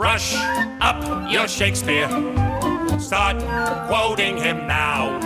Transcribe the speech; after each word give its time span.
Brush 0.00 0.34
up 0.80 1.30
your 1.30 1.46
Shakespeare. 1.46 2.08
Start 2.98 3.36
quoting 3.86 4.38
him 4.38 4.66
now. 4.66 5.20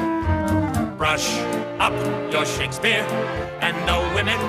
Brush 0.99 1.31
up 1.79 1.93
your 2.33 2.45
Shakespeare, 2.45 3.07
and 3.61 3.77
the 3.87 3.97
women 4.17 4.41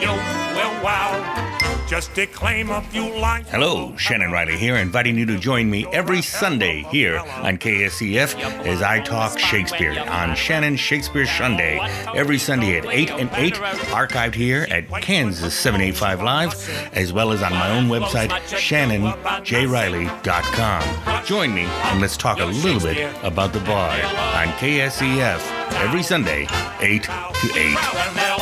you 0.00 0.08
will 0.08 0.82
wow. 0.82 1.53
Just 1.94 2.10
declaim 2.12 2.70
a 2.70 2.82
few 2.82 3.08
lines. 3.20 3.48
Hello, 3.48 3.96
Shannon 3.96 4.32
Reilly 4.32 4.56
here, 4.56 4.74
inviting 4.74 5.16
you 5.16 5.24
to 5.26 5.38
join 5.38 5.70
me 5.70 5.86
every 5.92 6.22
Sunday 6.22 6.82
here 6.90 7.20
on 7.20 7.56
KSEF 7.56 8.34
as 8.66 8.82
I 8.82 8.98
talk 8.98 9.38
Shakespeare 9.38 10.04
on 10.08 10.34
Shannon 10.34 10.74
Shakespeare 10.74 11.24
Sunday. 11.24 11.78
Every 12.12 12.36
Sunday 12.36 12.78
at 12.78 12.86
8 12.86 13.10
and 13.12 13.30
8, 13.32 13.54
archived 13.94 14.34
here 14.34 14.66
at 14.72 14.88
Kansas 15.02 15.56
785 15.56 16.20
Live, 16.20 16.68
as 16.94 17.12
well 17.12 17.30
as 17.30 17.44
on 17.44 17.52
my 17.52 17.70
own 17.70 17.86
website, 17.86 18.30
shannonjreilly.com. 18.48 21.24
Join 21.24 21.54
me 21.54 21.62
and 21.62 22.00
let's 22.00 22.16
talk 22.16 22.40
a 22.40 22.46
little 22.46 22.80
bit 22.80 23.14
about 23.22 23.52
the 23.52 23.60
bar 23.60 23.92
on 23.92 24.48
KSEF 24.58 25.38
every 25.74 26.02
Sunday, 26.02 26.48
8 26.80 27.04
to 27.04 27.52
8. 27.54 28.33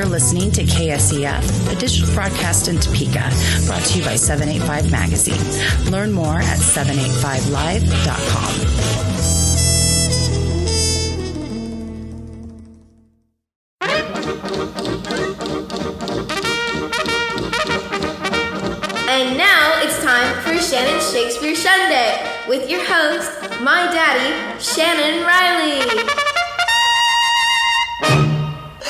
You're 0.00 0.08
listening 0.08 0.50
to 0.52 0.62
KSEF, 0.62 1.70
a 1.70 1.76
digital 1.76 2.14
broadcast 2.14 2.68
in 2.68 2.80
Topeka, 2.80 3.30
brought 3.66 3.82
to 3.82 3.98
you 3.98 4.04
by 4.06 4.16
785 4.16 4.90
Magazine. 4.90 5.36
Learn 5.92 6.10
more 6.10 6.38
at 6.38 6.58
785live.com. 6.58 8.54
And 19.06 19.36
now 19.36 19.82
it's 19.82 20.02
time 20.02 20.34
for 20.42 20.58
Shannon 20.62 20.98
Shakespeare 21.12 21.54
Sunday 21.54 22.26
with 22.48 22.70
your 22.70 22.82
host, 22.86 23.38
my 23.60 23.82
daddy, 23.92 24.58
Shannon 24.62 25.26
Reilly. 25.26 26.29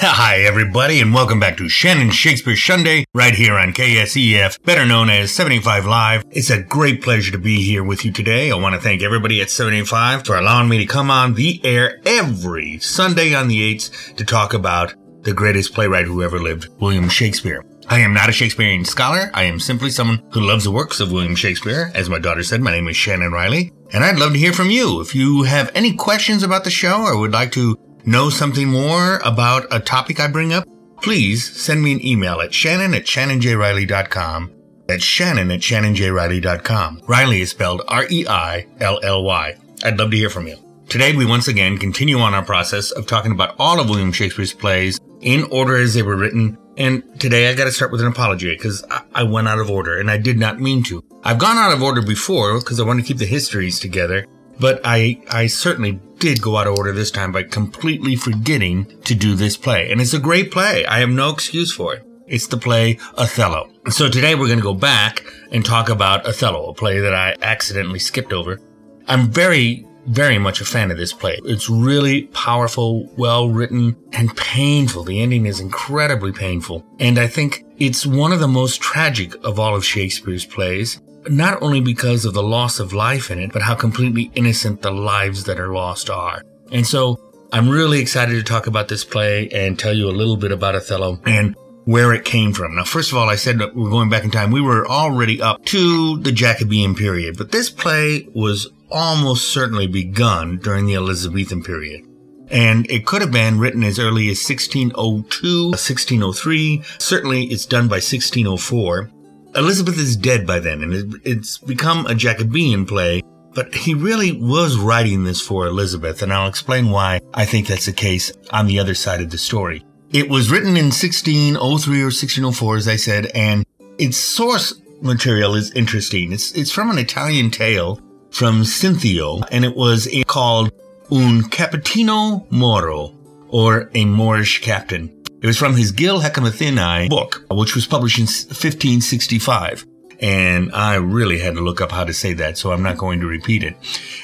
Hi, 0.02 0.38
everybody, 0.44 1.02
and 1.02 1.12
welcome 1.12 1.38
back 1.38 1.58
to 1.58 1.68
Shannon 1.68 2.10
Shakespeare 2.10 2.56
Sunday, 2.56 3.04
right 3.12 3.34
here 3.34 3.58
on 3.58 3.74
KSEF, 3.74 4.64
better 4.64 4.86
known 4.86 5.10
as 5.10 5.30
75 5.30 5.84
Live. 5.84 6.24
It's 6.30 6.48
a 6.48 6.62
great 6.62 7.02
pleasure 7.02 7.32
to 7.32 7.38
be 7.38 7.62
here 7.62 7.84
with 7.84 8.06
you 8.06 8.10
today. 8.10 8.50
I 8.50 8.54
want 8.54 8.74
to 8.74 8.80
thank 8.80 9.02
everybody 9.02 9.42
at 9.42 9.50
75 9.50 10.24
for 10.24 10.38
allowing 10.38 10.70
me 10.70 10.78
to 10.78 10.86
come 10.86 11.10
on 11.10 11.34
the 11.34 11.62
air 11.66 12.00
every 12.06 12.78
Sunday 12.78 13.34
on 13.34 13.48
the 13.48 13.74
8th 13.74 14.16
to 14.16 14.24
talk 14.24 14.54
about 14.54 14.94
the 15.20 15.34
greatest 15.34 15.74
playwright 15.74 16.06
who 16.06 16.22
ever 16.22 16.38
lived, 16.38 16.68
William 16.80 17.10
Shakespeare. 17.10 17.62
I 17.86 17.98
am 17.98 18.14
not 18.14 18.30
a 18.30 18.32
Shakespearean 18.32 18.86
scholar. 18.86 19.30
I 19.34 19.42
am 19.42 19.60
simply 19.60 19.90
someone 19.90 20.22
who 20.32 20.40
loves 20.40 20.64
the 20.64 20.70
works 20.70 21.00
of 21.00 21.12
William 21.12 21.36
Shakespeare. 21.36 21.92
As 21.94 22.08
my 22.08 22.18
daughter 22.18 22.42
said, 22.42 22.62
my 22.62 22.70
name 22.70 22.88
is 22.88 22.96
Shannon 22.96 23.32
Reilly, 23.32 23.70
and 23.92 24.02
I'd 24.02 24.18
love 24.18 24.32
to 24.32 24.38
hear 24.38 24.54
from 24.54 24.70
you. 24.70 25.02
If 25.02 25.14
you 25.14 25.42
have 25.42 25.70
any 25.74 25.92
questions 25.94 26.42
about 26.42 26.64
the 26.64 26.70
show 26.70 27.02
or 27.02 27.18
would 27.18 27.32
like 27.32 27.52
to 27.52 27.76
know 28.06 28.30
something 28.30 28.68
more 28.68 29.18
about 29.24 29.66
a 29.70 29.80
topic 29.80 30.20
I 30.20 30.28
bring 30.28 30.52
up, 30.52 30.66
please 31.02 31.44
send 31.44 31.82
me 31.82 31.92
an 31.92 32.04
email 32.04 32.40
at 32.40 32.54
shannon 32.54 32.94
at 32.94 33.04
shannonjreilly.com. 33.04 34.52
That's 34.86 35.04
shannon 35.04 35.50
at 35.50 35.60
shannonjreilly.com. 35.60 37.02
Reilly 37.06 37.42
is 37.42 37.50
spelled 37.50 37.82
R-E-I-L-L-Y. 37.86 39.56
I'd 39.84 39.98
love 39.98 40.10
to 40.10 40.16
hear 40.16 40.30
from 40.30 40.46
you. 40.46 40.56
Today 40.88 41.14
we 41.14 41.24
once 41.24 41.46
again 41.46 41.78
continue 41.78 42.18
on 42.18 42.34
our 42.34 42.44
process 42.44 42.90
of 42.90 43.06
talking 43.06 43.30
about 43.30 43.54
all 43.60 43.78
of 43.78 43.88
William 43.88 44.10
Shakespeare's 44.10 44.52
plays 44.52 44.98
in 45.20 45.44
order 45.44 45.76
as 45.76 45.94
they 45.94 46.02
were 46.02 46.16
written. 46.16 46.58
And 46.76 47.20
today 47.20 47.48
I 47.48 47.54
gotta 47.54 47.70
start 47.70 47.92
with 47.92 48.00
an 48.00 48.08
apology 48.08 48.52
because 48.52 48.84
I-, 48.90 49.02
I 49.14 49.22
went 49.22 49.46
out 49.46 49.60
of 49.60 49.70
order 49.70 50.00
and 50.00 50.10
I 50.10 50.18
did 50.18 50.38
not 50.38 50.58
mean 50.58 50.82
to. 50.84 51.04
I've 51.22 51.38
gone 51.38 51.56
out 51.56 51.72
of 51.72 51.82
order 51.82 52.02
before 52.02 52.58
because 52.58 52.80
I 52.80 52.84
want 52.84 52.98
to 52.98 53.06
keep 53.06 53.18
the 53.18 53.26
histories 53.26 53.78
together, 53.78 54.26
but 54.60 54.80
I, 54.84 55.22
I 55.28 55.46
certainly 55.46 56.00
did 56.18 56.42
go 56.42 56.58
out 56.58 56.66
of 56.66 56.74
order 56.74 56.92
this 56.92 57.10
time 57.10 57.32
by 57.32 57.42
completely 57.44 58.14
forgetting 58.14 58.84
to 59.02 59.14
do 59.14 59.34
this 59.34 59.56
play. 59.56 59.90
And 59.90 60.00
it's 60.00 60.14
a 60.14 60.20
great 60.20 60.52
play. 60.52 60.84
I 60.84 61.00
have 61.00 61.08
no 61.08 61.30
excuse 61.30 61.72
for 61.72 61.94
it. 61.94 62.06
It's 62.26 62.46
the 62.46 62.58
play 62.58 62.98
Othello. 63.16 63.70
So 63.88 64.08
today 64.08 64.34
we're 64.34 64.46
going 64.46 64.58
to 64.58 64.62
go 64.62 64.74
back 64.74 65.24
and 65.50 65.64
talk 65.64 65.88
about 65.88 66.26
Othello, 66.26 66.68
a 66.68 66.74
play 66.74 67.00
that 67.00 67.14
I 67.14 67.34
accidentally 67.42 67.98
skipped 67.98 68.32
over. 68.32 68.60
I'm 69.08 69.32
very, 69.32 69.86
very 70.06 70.38
much 70.38 70.60
a 70.60 70.64
fan 70.64 70.90
of 70.90 70.98
this 70.98 71.12
play. 71.12 71.40
It's 71.44 71.68
really 71.68 72.24
powerful, 72.26 73.10
well 73.16 73.48
written, 73.48 73.96
and 74.12 74.36
painful. 74.36 75.04
The 75.04 75.20
ending 75.20 75.46
is 75.46 75.58
incredibly 75.58 76.32
painful. 76.32 76.84
And 77.00 77.18
I 77.18 77.26
think 77.26 77.64
it's 77.78 78.06
one 78.06 78.30
of 78.30 78.38
the 78.40 78.46
most 78.46 78.80
tragic 78.80 79.34
of 79.42 79.58
all 79.58 79.74
of 79.74 79.84
Shakespeare's 79.84 80.44
plays 80.44 81.00
not 81.28 81.62
only 81.62 81.80
because 81.80 82.24
of 82.24 82.34
the 82.34 82.42
loss 82.42 82.80
of 82.80 82.92
life 82.92 83.30
in 83.30 83.38
it, 83.38 83.52
but 83.52 83.62
how 83.62 83.74
completely 83.74 84.30
innocent 84.34 84.82
the 84.82 84.90
lives 84.90 85.44
that 85.44 85.60
are 85.60 85.72
lost 85.72 86.10
are. 86.10 86.42
And 86.72 86.86
so 86.86 87.20
I'm 87.52 87.68
really 87.68 88.00
excited 88.00 88.34
to 88.34 88.42
talk 88.42 88.66
about 88.66 88.88
this 88.88 89.04
play 89.04 89.48
and 89.48 89.78
tell 89.78 89.92
you 89.92 90.08
a 90.08 90.12
little 90.12 90.36
bit 90.36 90.52
about 90.52 90.76
Othello 90.76 91.20
and 91.26 91.56
where 91.84 92.12
it 92.12 92.24
came 92.24 92.52
from. 92.52 92.76
Now, 92.76 92.84
first 92.84 93.10
of 93.10 93.18
all, 93.18 93.28
I 93.28 93.36
said 93.36 93.58
that 93.58 93.74
we're 93.74 93.90
going 93.90 94.10
back 94.10 94.24
in 94.24 94.30
time. 94.30 94.50
We 94.50 94.60
were 94.60 94.86
already 94.86 95.42
up 95.42 95.64
to 95.66 96.18
the 96.18 96.32
Jacobean 96.32 96.94
period, 96.94 97.36
but 97.36 97.50
this 97.50 97.70
play 97.70 98.28
was 98.34 98.68
almost 98.90 99.52
certainly 99.52 99.86
begun 99.86 100.58
during 100.58 100.86
the 100.86 100.94
Elizabethan 100.94 101.62
period. 101.62 102.06
And 102.50 102.90
it 102.90 103.06
could 103.06 103.22
have 103.22 103.30
been 103.30 103.58
written 103.58 103.84
as 103.84 103.98
early 103.98 104.28
as 104.28 104.38
1602, 104.38 105.70
1603. 105.70 106.82
Certainly 106.98 107.44
it's 107.44 107.66
done 107.66 107.86
by 107.86 107.96
1604. 107.96 109.10
Elizabeth 109.56 109.98
is 109.98 110.16
dead 110.16 110.46
by 110.46 110.60
then, 110.60 110.82
and 110.82 111.20
it's 111.24 111.58
become 111.58 112.06
a 112.06 112.14
Jacobean 112.14 112.86
play, 112.86 113.22
but 113.52 113.74
he 113.74 113.94
really 113.94 114.32
was 114.32 114.76
writing 114.76 115.24
this 115.24 115.40
for 115.40 115.66
Elizabeth, 115.66 116.22
and 116.22 116.32
I'll 116.32 116.48
explain 116.48 116.90
why 116.90 117.20
I 117.34 117.44
think 117.46 117.66
that's 117.66 117.86
the 117.86 117.92
case 117.92 118.32
on 118.52 118.66
the 118.66 118.78
other 118.78 118.94
side 118.94 119.20
of 119.20 119.30
the 119.30 119.38
story. 119.38 119.84
It 120.12 120.28
was 120.28 120.50
written 120.50 120.76
in 120.76 120.86
1603 120.86 122.00
or 122.00 122.04
1604, 122.04 122.76
as 122.76 122.88
I 122.88 122.96
said, 122.96 123.26
and 123.34 123.64
its 123.98 124.16
source 124.16 124.80
material 125.02 125.54
is 125.54 125.72
interesting. 125.72 126.32
It's, 126.32 126.52
it's 126.52 126.70
from 126.70 126.90
an 126.90 126.98
Italian 126.98 127.50
tale 127.50 128.00
from 128.30 128.62
Cinthio, 128.62 129.42
and 129.50 129.64
it 129.64 129.74
was 129.74 130.08
called 130.26 130.72
Un 131.10 131.42
Capitano 131.42 132.46
Moro, 132.50 133.14
or 133.48 133.90
a 133.94 134.04
Moorish 134.04 134.60
captain. 134.62 135.19
It 135.42 135.46
was 135.46 135.56
from 135.56 135.74
his 135.74 135.92
Gli 135.92 136.20
Hecatommithi 136.20 137.08
book, 137.08 137.46
which 137.50 137.74
was 137.74 137.86
published 137.86 138.18
in 138.18 138.24
1565. 138.24 139.86
And 140.20 140.70
I 140.74 140.96
really 140.96 141.38
had 141.38 141.54
to 141.54 141.62
look 141.62 141.80
up 141.80 141.92
how 141.92 142.04
to 142.04 142.12
say 142.12 142.34
that, 142.34 142.58
so 142.58 142.72
I'm 142.72 142.82
not 142.82 142.98
going 142.98 143.20
to 143.20 143.26
repeat 143.26 143.62
it. 143.62 143.74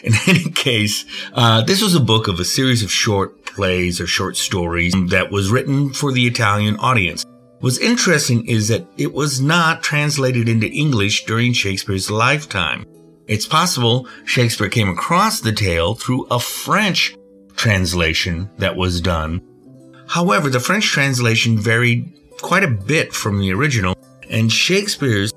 In 0.02 0.12
any 0.26 0.50
case, 0.50 1.06
uh, 1.32 1.62
this 1.62 1.80
was 1.80 1.94
a 1.94 2.00
book 2.00 2.28
of 2.28 2.38
a 2.38 2.44
series 2.44 2.82
of 2.82 2.92
short 2.92 3.46
plays 3.46 3.98
or 3.98 4.06
short 4.06 4.36
stories 4.36 4.92
that 5.08 5.30
was 5.30 5.50
written 5.50 5.94
for 5.94 6.12
the 6.12 6.26
Italian 6.26 6.76
audience. 6.76 7.24
What's 7.60 7.78
interesting 7.78 8.46
is 8.46 8.68
that 8.68 8.86
it 8.98 9.14
was 9.14 9.40
not 9.40 9.82
translated 9.82 10.50
into 10.50 10.70
English 10.70 11.24
during 11.24 11.54
Shakespeare's 11.54 12.10
lifetime. 12.10 12.84
It's 13.26 13.46
possible 13.46 14.06
Shakespeare 14.26 14.68
came 14.68 14.90
across 14.90 15.40
the 15.40 15.52
tale 15.52 15.94
through 15.94 16.26
a 16.26 16.38
French 16.38 17.16
translation 17.56 18.50
that 18.58 18.76
was 18.76 19.00
done 19.00 19.40
However, 20.08 20.48
the 20.48 20.60
French 20.60 20.86
translation 20.86 21.58
varied 21.58 22.12
quite 22.40 22.64
a 22.64 22.68
bit 22.68 23.12
from 23.12 23.38
the 23.40 23.52
original, 23.52 23.96
and 24.30 24.52
Shakespeare's 24.52 25.32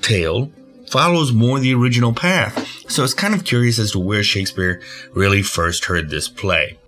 tale 0.00 0.52
follows 0.90 1.32
more 1.32 1.58
the 1.58 1.74
original 1.74 2.12
path. 2.12 2.66
So 2.90 3.04
it's 3.04 3.14
kind 3.14 3.34
of 3.34 3.44
curious 3.44 3.78
as 3.78 3.92
to 3.92 3.98
where 3.98 4.22
Shakespeare 4.22 4.80
really 5.12 5.42
first 5.42 5.84
heard 5.86 6.08
this 6.08 6.28
play. 6.28 6.78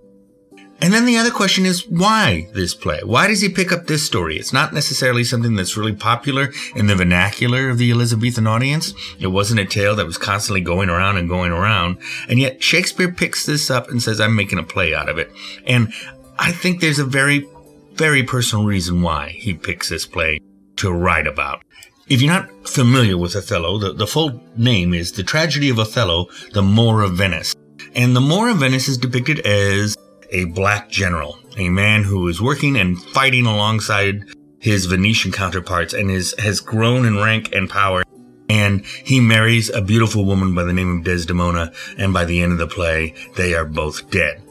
And 0.83 0.91
then 0.91 1.05
the 1.05 1.17
other 1.17 1.29
question 1.29 1.67
is 1.67 1.87
why 1.87 2.49
this 2.53 2.73
play? 2.73 3.01
Why 3.03 3.27
does 3.27 3.41
he 3.41 3.49
pick 3.49 3.71
up 3.71 3.85
this 3.85 4.03
story? 4.03 4.37
It's 4.37 4.51
not 4.51 4.73
necessarily 4.73 5.23
something 5.23 5.55
that's 5.55 5.77
really 5.77 5.93
popular 5.93 6.51
in 6.75 6.87
the 6.87 6.95
vernacular 6.95 7.69
of 7.69 7.77
the 7.77 7.91
Elizabethan 7.91 8.47
audience. 8.47 8.95
It 9.19 9.27
wasn't 9.27 9.59
a 9.59 9.65
tale 9.65 9.95
that 9.95 10.07
was 10.07 10.17
constantly 10.17 10.61
going 10.61 10.89
around 10.89 11.17
and 11.17 11.29
going 11.29 11.51
around. 11.51 11.97
And 12.27 12.39
yet 12.39 12.63
Shakespeare 12.63 13.11
picks 13.11 13.45
this 13.45 13.69
up 13.69 13.91
and 13.91 14.01
says, 14.01 14.19
I'm 14.19 14.35
making 14.35 14.57
a 14.57 14.63
play 14.63 14.95
out 14.95 15.07
of 15.07 15.19
it. 15.19 15.31
And 15.67 15.93
I 16.43 16.51
think 16.51 16.81
there's 16.81 16.97
a 16.97 17.05
very, 17.05 17.47
very 17.93 18.23
personal 18.23 18.65
reason 18.65 19.03
why 19.03 19.29
he 19.29 19.53
picks 19.53 19.89
this 19.89 20.07
play 20.07 20.39
to 20.77 20.91
write 20.91 21.27
about. 21.27 21.61
If 22.07 22.19
you're 22.19 22.33
not 22.33 22.67
familiar 22.67 23.15
with 23.15 23.35
Othello, 23.35 23.77
the, 23.77 23.93
the 23.93 24.07
full 24.07 24.41
name 24.57 24.95
is 24.95 25.11
The 25.11 25.21
Tragedy 25.21 25.69
of 25.69 25.77
Othello, 25.77 26.29
the 26.53 26.63
Moor 26.63 27.03
of 27.03 27.13
Venice. 27.13 27.53
And 27.93 28.15
the 28.15 28.21
Moor 28.21 28.49
of 28.49 28.57
Venice 28.57 28.87
is 28.87 28.97
depicted 28.97 29.45
as 29.45 29.95
a 30.31 30.45
black 30.45 30.89
general, 30.89 31.37
a 31.57 31.69
man 31.69 32.03
who 32.03 32.27
is 32.27 32.41
working 32.41 32.75
and 32.75 32.99
fighting 32.99 33.45
alongside 33.45 34.23
his 34.57 34.87
Venetian 34.87 35.31
counterparts 35.31 35.93
and 35.93 36.09
is, 36.09 36.33
has 36.39 36.59
grown 36.59 37.05
in 37.05 37.17
rank 37.17 37.53
and 37.53 37.69
power. 37.69 38.01
And 38.49 38.83
he 38.83 39.19
marries 39.19 39.69
a 39.69 39.81
beautiful 39.83 40.25
woman 40.25 40.55
by 40.55 40.63
the 40.63 40.73
name 40.73 40.97
of 40.97 41.03
Desdemona, 41.03 41.71
and 41.99 42.11
by 42.15 42.25
the 42.25 42.41
end 42.41 42.51
of 42.51 42.57
the 42.57 42.67
play, 42.67 43.13
they 43.37 43.53
are 43.53 43.63
both 43.63 44.09
dead. 44.09 44.41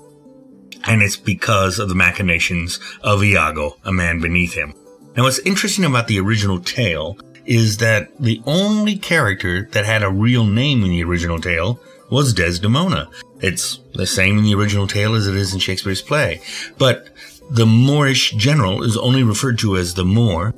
And 0.84 1.02
it's 1.02 1.16
because 1.16 1.78
of 1.78 1.88
the 1.88 1.94
machinations 1.94 2.80
of 3.02 3.22
Iago, 3.22 3.76
a 3.84 3.92
man 3.92 4.20
beneath 4.20 4.54
him. 4.54 4.74
Now, 5.16 5.24
what's 5.24 5.38
interesting 5.40 5.84
about 5.84 6.08
the 6.08 6.20
original 6.20 6.60
tale 6.60 7.18
is 7.44 7.78
that 7.78 8.16
the 8.18 8.40
only 8.46 8.96
character 8.96 9.68
that 9.72 9.84
had 9.84 10.02
a 10.02 10.10
real 10.10 10.44
name 10.44 10.82
in 10.82 10.90
the 10.90 11.04
original 11.04 11.40
tale 11.40 11.80
was 12.10 12.32
Desdemona. 12.32 13.08
It's 13.40 13.80
the 13.94 14.06
same 14.06 14.38
in 14.38 14.44
the 14.44 14.54
original 14.54 14.86
tale 14.86 15.14
as 15.14 15.26
it 15.26 15.36
is 15.36 15.52
in 15.52 15.60
Shakespeare's 15.60 16.02
play. 16.02 16.40
But 16.78 17.08
the 17.50 17.66
Moorish 17.66 18.32
general 18.32 18.82
is 18.82 18.96
only 18.96 19.22
referred 19.22 19.58
to 19.60 19.76
as 19.76 19.94
the 19.94 20.04
Moor. 20.04 20.54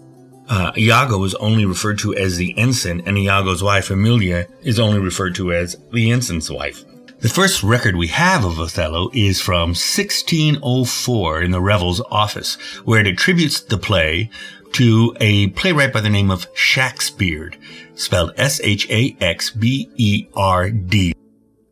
Uh, 0.48 0.72
Iago 0.76 1.22
is 1.24 1.34
only 1.36 1.64
referred 1.64 1.98
to 2.00 2.14
as 2.14 2.36
the 2.36 2.56
ensign, 2.58 3.02
and 3.06 3.16
Iago's 3.16 3.62
wife, 3.62 3.90
Emilia, 3.90 4.46
is 4.62 4.78
only 4.78 4.98
referred 4.98 5.34
to 5.36 5.52
as 5.52 5.76
the 5.92 6.10
ensign's 6.10 6.50
wife. 6.50 6.84
The 7.22 7.28
first 7.28 7.62
record 7.62 7.94
we 7.94 8.08
have 8.08 8.44
of 8.44 8.58
Othello 8.58 9.08
is 9.14 9.40
from 9.40 9.76
1604 9.76 11.42
in 11.42 11.52
the 11.52 11.60
Revel's 11.60 12.00
office, 12.10 12.56
where 12.84 12.98
it 12.98 13.06
attributes 13.06 13.60
the 13.60 13.78
play 13.78 14.28
to 14.72 15.16
a 15.20 15.46
playwright 15.50 15.92
by 15.92 16.00
the 16.00 16.10
name 16.10 16.32
of 16.32 16.52
Shaxberd, 16.54 17.54
spelled 17.94 18.32
S-H-A-X-B-E-R-D. 18.36 19.14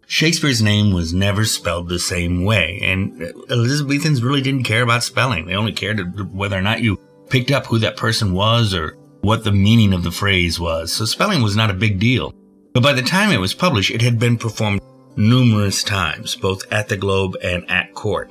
Shakespeare's 0.06 0.62
name 0.62 0.92
was 0.94 1.12
never 1.12 1.44
spelled 1.44 1.88
the 1.88 1.98
same 1.98 2.44
way, 2.44 2.78
and 2.84 3.20
Elizabethans 3.50 4.22
really 4.22 4.42
didn't 4.42 4.62
care 4.62 4.84
about 4.84 5.02
spelling. 5.02 5.46
They 5.46 5.56
only 5.56 5.72
cared 5.72 6.32
whether 6.32 6.56
or 6.56 6.62
not 6.62 6.80
you 6.80 6.96
picked 7.28 7.50
up 7.50 7.66
who 7.66 7.80
that 7.80 7.96
person 7.96 8.34
was 8.34 8.72
or 8.72 8.96
what 9.22 9.42
the 9.42 9.50
meaning 9.50 9.94
of 9.94 10.04
the 10.04 10.12
phrase 10.12 10.60
was. 10.60 10.92
So 10.92 11.06
spelling 11.06 11.42
was 11.42 11.56
not 11.56 11.70
a 11.70 11.74
big 11.74 11.98
deal. 11.98 12.32
But 12.72 12.84
by 12.84 12.92
the 12.92 13.02
time 13.02 13.32
it 13.32 13.40
was 13.40 13.52
published, 13.52 13.90
it 13.90 14.00
had 14.00 14.20
been 14.20 14.36
performed 14.38 14.80
numerous 15.16 15.82
times, 15.82 16.36
both 16.36 16.70
at 16.72 16.88
the 16.88 16.96
Globe 16.96 17.36
and 17.42 17.68
at 17.70 17.94
court. 17.94 18.30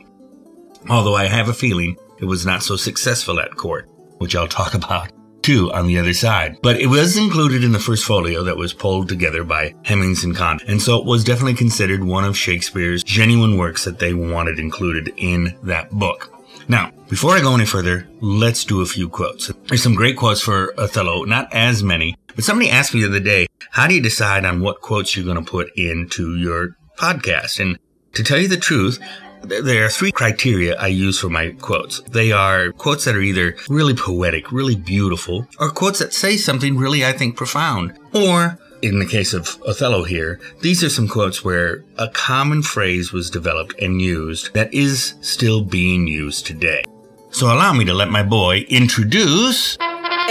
Although 0.89 1.15
I 1.15 1.25
have 1.25 1.49
a 1.49 1.53
feeling 1.53 1.97
it 2.19 2.25
was 2.25 2.45
not 2.45 2.63
so 2.63 2.75
successful 2.75 3.39
at 3.39 3.55
court, 3.55 3.89
which 4.17 4.35
I'll 4.35 4.47
talk 4.47 4.73
about 4.83 5.11
too 5.41 5.71
on 5.71 5.87
the 5.87 5.97
other 5.97 6.13
side. 6.13 6.57
But 6.61 6.79
it 6.79 6.87
was 6.87 7.17
included 7.17 7.63
in 7.63 7.71
the 7.71 7.79
first 7.79 8.05
folio 8.05 8.43
that 8.43 8.57
was 8.57 8.73
pulled 8.73 9.07
together 9.07 9.43
by 9.43 9.73
Hemmings 9.83 10.23
and 10.23 10.35
Kahn. 10.35 10.59
And 10.67 10.81
so 10.81 10.99
it 10.99 11.05
was 11.05 11.23
definitely 11.23 11.55
considered 11.55 12.03
one 12.03 12.25
of 12.25 12.37
Shakespeare's 12.37 13.03
genuine 13.03 13.57
works 13.57 13.85
that 13.85 13.99
they 13.99 14.13
wanted 14.13 14.59
included 14.59 15.13
in 15.17 15.57
that 15.63 15.91
book. 15.91 16.35
Now, 16.67 16.91
before 17.09 17.35
I 17.35 17.41
go 17.41 17.55
any 17.55 17.65
further, 17.65 18.07
let's 18.21 18.63
do 18.63 18.81
a 18.81 18.85
few 18.85 19.09
quotes. 19.09 19.47
There's 19.67 19.81
some 19.81 19.95
great 19.95 20.17
quotes 20.17 20.41
for 20.41 20.73
Othello, 20.77 21.23
not 21.23 21.51
as 21.51 21.81
many, 21.81 22.15
but 22.35 22.43
somebody 22.43 22.69
asked 22.69 22.93
me 22.93 23.01
the 23.01 23.07
other 23.07 23.19
day, 23.19 23.47
how 23.71 23.87
do 23.87 23.93
you 23.93 24.01
decide 24.01 24.45
on 24.45 24.61
what 24.61 24.81
quotes 24.81 25.15
you're 25.15 25.25
going 25.25 25.43
to 25.43 25.51
put 25.51 25.71
into 25.75 26.35
your 26.37 26.75
podcast? 26.97 27.59
And 27.59 27.77
to 28.13 28.23
tell 28.23 28.39
you 28.39 28.47
the 28.47 28.57
truth, 28.57 28.99
there 29.43 29.85
are 29.85 29.89
three 29.89 30.11
criteria 30.11 30.75
I 30.75 30.87
use 30.87 31.19
for 31.19 31.29
my 31.29 31.51
quotes. 31.61 32.01
They 32.01 32.31
are 32.31 32.71
quotes 32.73 33.05
that 33.05 33.15
are 33.15 33.21
either 33.21 33.55
really 33.69 33.93
poetic, 33.93 34.51
really 34.51 34.75
beautiful, 34.75 35.47
or 35.59 35.69
quotes 35.69 35.99
that 35.99 36.13
say 36.13 36.35
something 36.35 36.77
really, 36.77 37.05
I 37.05 37.13
think, 37.13 37.37
profound. 37.37 37.97
Or, 38.13 38.57
in 38.81 38.99
the 38.99 39.05
case 39.05 39.33
of 39.33 39.61
Othello 39.67 40.03
here, 40.03 40.39
these 40.61 40.83
are 40.83 40.89
some 40.89 41.07
quotes 41.07 41.43
where 41.43 41.83
a 41.97 42.09
common 42.09 42.63
phrase 42.63 43.13
was 43.13 43.29
developed 43.29 43.79
and 43.79 44.01
used 44.01 44.53
that 44.53 44.73
is 44.73 45.15
still 45.21 45.61
being 45.61 46.07
used 46.07 46.45
today. 46.45 46.83
So 47.31 47.45
allow 47.45 47.73
me 47.73 47.85
to 47.85 47.93
let 47.93 48.09
my 48.09 48.23
boy 48.23 48.65
introduce. 48.69 49.77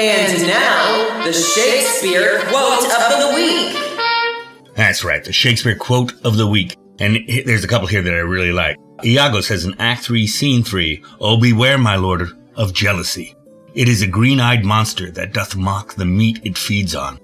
And 0.00 0.46
now, 0.46 1.24
the 1.24 1.32
Shakespeare 1.32 2.38
quote 2.44 2.84
of 2.84 3.18
the 3.18 3.32
week. 3.34 4.76
That's 4.76 5.02
right, 5.02 5.24
the 5.24 5.32
Shakespeare 5.32 5.74
quote 5.74 6.12
of 6.24 6.36
the 6.36 6.46
week. 6.46 6.76
And 7.00 7.18
there's 7.44 7.64
a 7.64 7.68
couple 7.68 7.88
here 7.88 8.02
that 8.02 8.14
I 8.14 8.18
really 8.18 8.52
like. 8.52 8.76
Iago 9.04 9.40
says 9.40 9.64
in 9.64 9.74
Act 9.80 10.04
3, 10.04 10.28
Scene 10.28 10.62
3, 10.62 11.02
Oh, 11.20 11.36
beware, 11.36 11.78
my 11.78 11.96
lord, 11.96 12.28
of 12.54 12.72
jealousy. 12.72 13.34
It 13.74 13.88
is 13.88 14.00
a 14.00 14.06
green-eyed 14.06 14.64
monster 14.64 15.10
that 15.10 15.32
doth 15.32 15.56
mock 15.56 15.94
the 15.94 16.04
meat 16.04 16.42
it 16.44 16.56
feeds 16.56 16.94
on. 16.94 17.18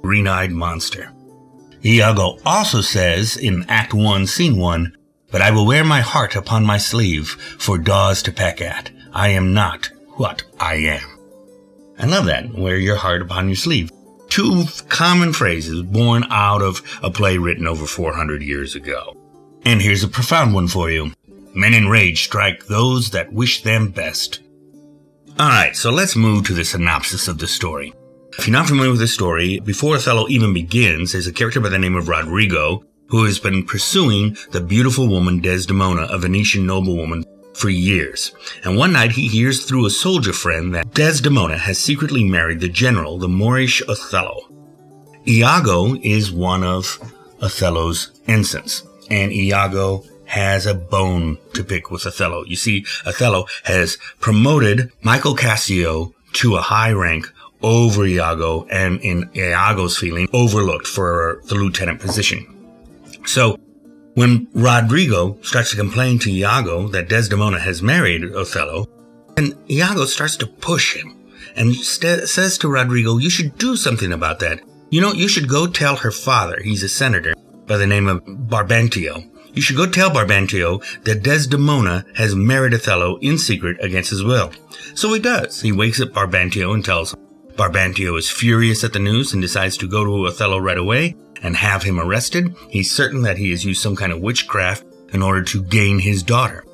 Green-eyed 0.00 0.52
monster. 0.52 1.12
Iago 1.84 2.38
also 2.46 2.80
says 2.80 3.36
in 3.36 3.66
Act 3.68 3.92
1, 3.92 4.26
Scene 4.26 4.56
1, 4.56 4.96
But 5.30 5.42
I 5.42 5.50
will 5.50 5.66
wear 5.66 5.84
my 5.84 6.00
heart 6.00 6.36
upon 6.36 6.64
my 6.64 6.78
sleeve 6.78 7.28
for 7.58 7.76
daws 7.76 8.22
to 8.22 8.32
peck 8.32 8.62
at. 8.62 8.90
I 9.12 9.28
am 9.28 9.52
not 9.52 9.90
what 10.16 10.42
I 10.58 10.76
am. 10.76 11.13
I 11.98 12.06
love 12.06 12.26
that. 12.26 12.52
Wear 12.54 12.76
your 12.76 12.96
heart 12.96 13.22
upon 13.22 13.48
your 13.48 13.56
sleeve. 13.56 13.90
Two 14.28 14.64
common 14.88 15.32
phrases 15.32 15.82
born 15.82 16.24
out 16.30 16.62
of 16.62 16.82
a 17.02 17.10
play 17.10 17.38
written 17.38 17.66
over 17.66 17.86
400 17.86 18.42
years 18.42 18.74
ago. 18.74 19.16
And 19.64 19.80
here's 19.80 20.02
a 20.02 20.08
profound 20.08 20.54
one 20.54 20.68
for 20.68 20.90
you. 20.90 21.12
Men 21.54 21.72
in 21.72 21.88
rage 21.88 22.24
strike 22.24 22.66
those 22.66 23.10
that 23.10 23.32
wish 23.32 23.62
them 23.62 23.90
best. 23.90 24.40
Alright, 25.38 25.76
so 25.76 25.90
let's 25.90 26.16
move 26.16 26.46
to 26.46 26.54
the 26.54 26.64
synopsis 26.64 27.28
of 27.28 27.38
the 27.38 27.46
story. 27.46 27.92
If 28.36 28.46
you're 28.46 28.52
not 28.52 28.66
familiar 28.66 28.90
with 28.90 29.00
the 29.00 29.06
story, 29.06 29.60
before 29.60 29.94
Othello 29.94 30.28
even 30.28 30.52
begins, 30.52 31.12
there's 31.12 31.28
a 31.28 31.32
character 31.32 31.60
by 31.60 31.68
the 31.68 31.78
name 31.78 31.94
of 31.94 32.08
Rodrigo 32.08 32.84
who 33.08 33.24
has 33.24 33.38
been 33.38 33.64
pursuing 33.64 34.36
the 34.50 34.60
beautiful 34.60 35.06
woman 35.06 35.40
Desdemona, 35.40 36.02
a 36.10 36.18
Venetian 36.18 36.66
noblewoman, 36.66 37.24
for 37.54 37.70
years. 37.70 38.32
And 38.64 38.76
one 38.76 38.92
night 38.92 39.12
he 39.12 39.28
hears 39.28 39.64
through 39.64 39.86
a 39.86 39.90
soldier 39.90 40.32
friend 40.32 40.74
that 40.74 40.92
Desdemona 40.92 41.58
has 41.58 41.78
secretly 41.78 42.24
married 42.24 42.60
the 42.60 42.68
general, 42.68 43.18
the 43.18 43.28
Moorish 43.28 43.82
Othello. 43.88 44.48
Iago 45.26 45.94
is 46.02 46.30
one 46.30 46.62
of 46.62 46.98
Othello's 47.40 48.20
ensigns 48.26 48.84
and 49.10 49.32
Iago 49.32 50.04
has 50.26 50.66
a 50.66 50.74
bone 50.74 51.38
to 51.52 51.62
pick 51.62 51.90
with 51.90 52.06
Othello. 52.06 52.44
You 52.44 52.56
see, 52.56 52.84
Othello 53.06 53.46
has 53.64 53.96
promoted 54.20 54.90
Michael 55.02 55.34
Cassio 55.34 56.14
to 56.34 56.56
a 56.56 56.62
high 56.62 56.92
rank 56.92 57.30
over 57.62 58.04
Iago 58.04 58.66
and 58.70 59.00
in 59.00 59.30
Iago's 59.34 59.96
feeling 59.96 60.28
overlooked 60.32 60.86
for 60.86 61.40
the 61.46 61.54
lieutenant 61.54 62.00
position. 62.00 62.46
So 63.26 63.58
when 64.14 64.48
Rodrigo 64.54 65.38
starts 65.42 65.70
to 65.70 65.76
complain 65.76 66.18
to 66.20 66.30
Iago 66.30 66.88
that 66.88 67.08
Desdemona 67.08 67.58
has 67.58 67.82
married 67.82 68.24
Othello, 68.32 68.86
and 69.36 69.56
Iago 69.68 70.04
starts 70.04 70.36
to 70.38 70.46
push 70.46 70.96
him 70.96 71.16
and 71.56 71.74
st- 71.74 72.28
says 72.28 72.58
to 72.58 72.68
Rodrigo, 72.68 73.18
you 73.18 73.30
should 73.30 73.58
do 73.58 73.76
something 73.76 74.12
about 74.12 74.40
that. 74.40 74.60
You 74.90 75.00
know, 75.00 75.12
you 75.12 75.28
should 75.28 75.48
go 75.48 75.66
tell 75.66 75.96
her 75.96 76.10
father, 76.10 76.60
he's 76.62 76.82
a 76.82 76.88
senator, 76.88 77.34
by 77.66 77.76
the 77.76 77.86
name 77.86 78.06
of 78.06 78.24
Barbantio. 78.24 79.28
You 79.52 79.62
should 79.62 79.76
go 79.76 79.86
tell 79.86 80.10
Barbantio 80.10 80.82
that 81.04 81.22
Desdemona 81.22 82.04
has 82.16 82.34
married 82.34 82.74
Othello 82.74 83.18
in 83.20 83.38
secret 83.38 83.76
against 83.80 84.10
his 84.10 84.24
will. 84.24 84.52
So 84.94 85.12
he 85.12 85.20
does. 85.20 85.60
He 85.60 85.72
wakes 85.72 86.00
up 86.00 86.10
Barbantio 86.10 86.74
and 86.74 86.84
tells 86.84 87.14
him. 87.14 87.20
Brabantio 87.54 88.18
is 88.18 88.30
furious 88.30 88.82
at 88.82 88.92
the 88.92 88.98
news 88.98 89.32
and 89.32 89.40
decides 89.40 89.76
to 89.78 89.88
go 89.88 90.04
to 90.04 90.26
Othello 90.26 90.58
right 90.58 90.78
away 90.78 91.14
and 91.44 91.54
have 91.54 91.84
him 91.84 92.00
arrested. 92.00 92.56
He's 92.68 92.90
certain 92.90 93.22
that 93.22 93.38
he 93.38 93.50
has 93.52 93.64
used 93.64 93.82
some 93.82 93.94
kind 93.94 94.10
of 94.10 94.20
witchcraft 94.20 94.84
in 95.12 95.22
order 95.22 95.42
to 95.44 95.62
gain 95.62 96.00
his 96.00 96.24
daughter. 96.24 96.64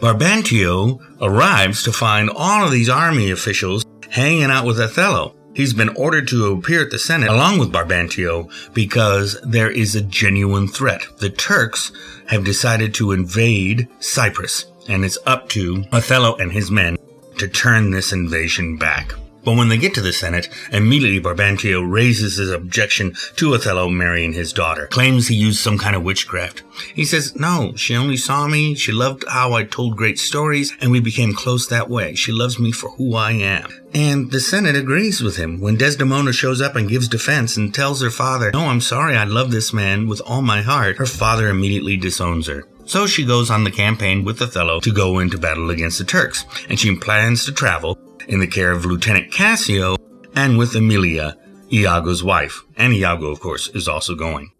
Barbantio 0.00 0.98
arrives 1.22 1.82
to 1.84 1.92
find 1.92 2.28
all 2.34 2.64
of 2.64 2.72
these 2.72 2.88
army 2.88 3.30
officials 3.30 3.84
hanging 4.10 4.50
out 4.50 4.66
with 4.66 4.80
Othello. 4.80 5.34
He's 5.54 5.72
been 5.72 5.90
ordered 5.90 6.28
to 6.28 6.52
appear 6.52 6.82
at 6.82 6.90
the 6.90 6.98
Senate 6.98 7.28
along 7.28 7.58
with 7.58 7.72
Barbantio 7.72 8.50
because 8.72 9.38
there 9.42 9.70
is 9.70 9.94
a 9.94 10.00
genuine 10.00 10.68
threat. 10.68 11.02
The 11.18 11.30
Turks 11.30 11.92
have 12.26 12.44
decided 12.44 12.94
to 12.94 13.12
invade 13.12 13.88
Cyprus, 13.98 14.66
and 14.88 15.04
it's 15.04 15.18
up 15.26 15.48
to 15.50 15.84
Othello 15.92 16.36
and 16.36 16.52
his 16.52 16.70
men 16.70 16.96
to 17.38 17.48
turn 17.48 17.90
this 17.90 18.12
invasion 18.12 18.76
back. 18.76 19.12
But 19.44 19.56
when 19.56 19.68
they 19.68 19.78
get 19.78 19.94
to 19.94 20.00
the 20.00 20.12
Senate, 20.12 20.48
immediately 20.70 21.20
Brabantio 21.20 21.82
raises 21.82 22.36
his 22.36 22.50
objection 22.50 23.14
to 23.36 23.54
Othello 23.54 23.88
marrying 23.88 24.32
his 24.32 24.52
daughter, 24.52 24.86
claims 24.86 25.28
he 25.28 25.34
used 25.34 25.60
some 25.60 25.78
kind 25.78 25.96
of 25.96 26.02
witchcraft. 26.02 26.62
He 26.94 27.04
says, 27.04 27.34
no, 27.36 27.74
she 27.76 27.96
only 27.96 28.16
saw 28.16 28.46
me, 28.46 28.74
she 28.74 28.92
loved 28.92 29.24
how 29.28 29.52
I 29.52 29.64
told 29.64 29.96
great 29.96 30.18
stories, 30.18 30.76
and 30.80 30.90
we 30.90 31.00
became 31.00 31.32
close 31.32 31.66
that 31.68 31.88
way. 31.88 32.14
She 32.14 32.32
loves 32.32 32.58
me 32.58 32.72
for 32.72 32.90
who 32.90 33.14
I 33.14 33.32
am. 33.32 33.70
And 33.92 34.30
the 34.30 34.40
Senate 34.40 34.76
agrees 34.76 35.20
with 35.20 35.36
him. 35.36 35.60
When 35.60 35.76
Desdemona 35.76 36.32
shows 36.32 36.60
up 36.60 36.76
and 36.76 36.88
gives 36.88 37.08
defense 37.08 37.56
and 37.56 37.74
tells 37.74 38.02
her 38.02 38.10
father, 38.10 38.50
no, 38.52 38.66
I'm 38.66 38.80
sorry, 38.80 39.16
I 39.16 39.24
love 39.24 39.50
this 39.50 39.72
man 39.72 40.06
with 40.06 40.20
all 40.26 40.42
my 40.42 40.62
heart, 40.62 40.98
her 40.98 41.06
father 41.06 41.48
immediately 41.48 41.96
disowns 41.96 42.46
her. 42.46 42.64
So 42.84 43.06
she 43.06 43.24
goes 43.24 43.50
on 43.50 43.64
the 43.64 43.70
campaign 43.70 44.24
with 44.24 44.42
Othello 44.42 44.80
to 44.80 44.92
go 44.92 45.18
into 45.18 45.38
battle 45.38 45.70
against 45.70 45.98
the 45.98 46.04
Turks, 46.04 46.44
and 46.68 46.78
she 46.78 46.94
plans 46.96 47.44
to 47.44 47.52
travel 47.52 47.98
in 48.30 48.38
the 48.38 48.46
care 48.46 48.70
of 48.70 48.86
Lieutenant 48.86 49.32
Cassio 49.32 49.96
and 50.34 50.56
with 50.56 50.74
Emilia, 50.76 51.36
Iago's 51.72 52.22
wife. 52.22 52.62
And 52.76 52.94
Iago, 52.94 53.26
of 53.26 53.40
course, 53.40 53.68
is 53.68 53.88
also 53.88 54.14
going. 54.14 54.52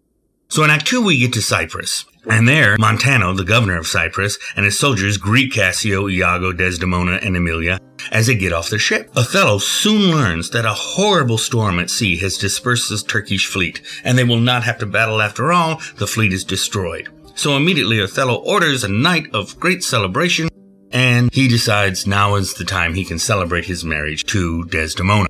So 0.49 0.65
in 0.65 0.69
Act 0.69 0.85
2, 0.85 1.01
we 1.01 1.17
get 1.17 1.31
to 1.33 1.41
Cyprus. 1.41 2.05
And 2.29 2.47
there, 2.47 2.75
Montano, 2.77 3.33
the 3.33 3.45
governor 3.45 3.77
of 3.77 3.87
Cyprus, 3.87 4.37
and 4.55 4.65
his 4.65 4.77
soldiers 4.77 5.17
greet 5.17 5.53
Cassio, 5.53 6.09
Iago, 6.09 6.51
Desdemona, 6.51 7.13
and 7.23 7.35
Emilia 7.37 7.79
as 8.11 8.27
they 8.27 8.35
get 8.35 8.51
off 8.51 8.69
their 8.69 8.77
ship. 8.77 9.09
Othello 9.15 9.57
soon 9.57 10.11
learns 10.11 10.49
that 10.49 10.65
a 10.65 10.73
horrible 10.73 11.37
storm 11.37 11.79
at 11.79 11.89
sea 11.89 12.17
has 12.17 12.37
dispersed 12.37 12.89
the 12.89 12.97
Turkish 12.97 13.47
fleet, 13.47 13.81
and 14.03 14.17
they 14.17 14.25
will 14.25 14.39
not 14.39 14.63
have 14.63 14.77
to 14.79 14.85
battle 14.85 15.21
after 15.21 15.51
all. 15.53 15.81
The 15.95 16.07
fleet 16.07 16.33
is 16.33 16.43
destroyed. 16.43 17.07
So 17.35 17.55
immediately 17.55 18.01
Othello 18.01 18.35
orders 18.35 18.83
a 18.83 18.89
night 18.89 19.33
of 19.33 19.59
great 19.59 19.83
celebration, 19.83 20.49
and 20.91 21.33
he 21.33 21.47
decides 21.47 22.07
now 22.07 22.35
is 22.35 22.53
the 22.53 22.65
time 22.65 22.93
he 22.93 23.05
can 23.05 23.19
celebrate 23.19 23.65
his 23.65 23.83
marriage 23.83 24.25
to 24.25 24.65
Desdemona. 24.65 25.27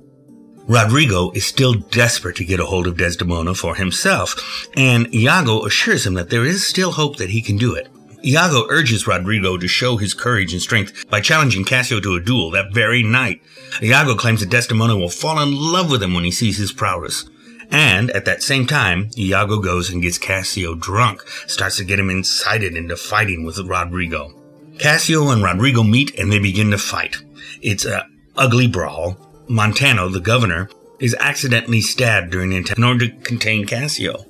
Rodrigo 0.68 1.32
is 1.32 1.46
still 1.46 1.74
desperate 1.74 2.36
to 2.38 2.46
get 2.46 2.60
a 2.60 2.66
hold 2.66 2.88
of 2.88 2.98
Desdemona 2.98 3.54
for 3.56 3.76
himself, 3.76 4.68
and 4.76 5.14
Iago 5.14 5.66
assures 5.66 6.06
him 6.06 6.14
that 6.14 6.30
there 6.30 6.46
is 6.46 6.66
still 6.66 6.92
hope 6.92 7.18
that 7.18 7.32
he 7.32 7.42
can 7.42 7.58
do 7.58 7.76
it. 7.76 7.90
Iago 8.24 8.68
urges 8.70 9.08
Rodrigo 9.08 9.58
to 9.58 9.68
show 9.68 9.98
his 9.98 10.14
courage 10.14 10.54
and 10.54 10.62
strength 10.62 11.10
by 11.10 11.20
challenging 11.22 11.66
Cassio 11.66 12.00
to 12.00 12.16
a 12.16 12.22
duel 12.22 12.52
that 12.52 12.74
very 12.74 13.02
night. 13.02 13.42
Iago 13.82 14.16
claims 14.16 14.42
that 14.42 14.50
Desdemona 14.50 14.96
will 14.96 15.10
fall 15.10 15.42
in 15.42 15.56
love 15.56 15.90
with 15.90 16.04
him 16.04 16.14
when 16.14 16.24
he 16.24 16.32
sees 16.32 16.58
his 16.58 16.72
prowess. 16.72 17.26
And 17.72 18.12
at 18.12 18.26
that 18.26 18.44
same 18.44 18.68
time, 18.68 19.10
Iago 19.18 19.60
goes 19.60 19.90
and 19.90 20.02
gets 20.02 20.18
Cassio 20.18 20.76
drunk, 20.76 21.22
starts 21.48 21.78
to 21.78 21.86
get 21.86 22.00
him 22.00 22.10
incited 22.10 22.76
into 22.76 22.96
fighting 22.96 23.44
with 23.44 23.58
Roderigo. 23.60 24.41
Cassio 24.82 25.30
and 25.30 25.44
Rodrigo 25.44 25.84
meet 25.84 26.18
and 26.18 26.32
they 26.32 26.40
begin 26.40 26.72
to 26.72 26.78
fight. 26.80 27.18
It's 27.62 27.86
a 27.86 28.08
ugly 28.36 28.68
brawl. 28.68 29.16
Montano, 29.48 30.10
the 30.10 30.20
governor, 30.20 30.70
is 31.00 31.16
accidentally 31.20 31.82
stabbed 31.82 32.32
during 32.32 32.50
the 32.50 32.58
attack 32.58 32.78
in 32.80 32.84
order 32.84 33.08
to 33.08 33.16
contain 33.18 33.68
Cassio. 33.68 34.26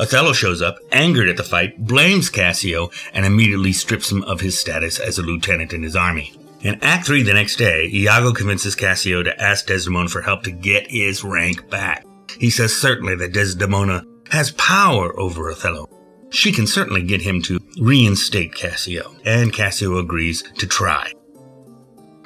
Othello 0.00 0.32
shows 0.32 0.60
up, 0.60 0.78
angered 0.90 1.28
at 1.28 1.36
the 1.36 1.44
fight, 1.44 1.86
blames 1.86 2.30
Cassio, 2.30 2.90
and 3.14 3.24
immediately 3.24 3.72
strips 3.72 4.10
him 4.10 4.24
of 4.24 4.40
his 4.40 4.58
status 4.58 4.98
as 4.98 5.18
a 5.18 5.22
lieutenant 5.22 5.72
in 5.72 5.84
his 5.84 5.94
army. 5.94 6.34
In 6.62 6.82
Act 6.82 7.06
3 7.06 7.22
the 7.22 7.34
next 7.34 7.56
day, 7.56 7.88
Iago 7.92 8.32
convinces 8.32 8.74
Cassio 8.74 9.22
to 9.22 9.40
ask 9.40 9.66
Desdemona 9.66 10.08
for 10.08 10.22
help 10.22 10.42
to 10.44 10.50
get 10.50 10.90
his 10.90 11.22
rank 11.22 11.70
back. 11.70 12.04
He 12.38 12.50
says 12.50 12.74
certainly 12.74 13.14
that 13.16 13.34
Desdemona 13.34 14.04
has 14.30 14.50
power 14.52 15.16
over 15.18 15.52
Othello. 15.52 15.88
She 16.32 16.50
can 16.50 16.66
certainly 16.66 17.02
get 17.02 17.22
him 17.22 17.42
to 17.42 17.60
reinstate 17.80 18.54
Cassio, 18.54 19.14
and 19.24 19.52
Cassio 19.52 19.98
agrees 19.98 20.42
to 20.58 20.66
try. 20.66 21.12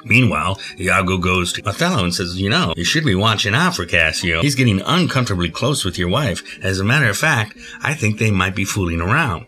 Meanwhile, 0.05 0.59
Iago 0.79 1.17
goes 1.17 1.51
to 1.53 1.67
Othello 1.67 2.03
and 2.03 2.13
says, 2.15 2.39
You 2.39 2.49
know, 2.49 2.73
you 2.77 2.85
should 2.85 3.03
be 3.03 3.15
watching 3.15 3.53
out 3.53 3.75
for 3.75 3.85
Cassio. 3.85 4.41
He's 4.41 4.55
getting 4.55 4.81
uncomfortably 4.81 5.49
close 5.49 5.83
with 5.83 5.97
your 5.97 6.07
wife. 6.07 6.41
As 6.63 6.79
a 6.79 6.85
matter 6.85 7.09
of 7.09 7.17
fact, 7.17 7.57
I 7.81 7.93
think 7.93 8.17
they 8.17 8.31
might 8.31 8.55
be 8.55 8.63
fooling 8.63 9.01
around. 9.01 9.47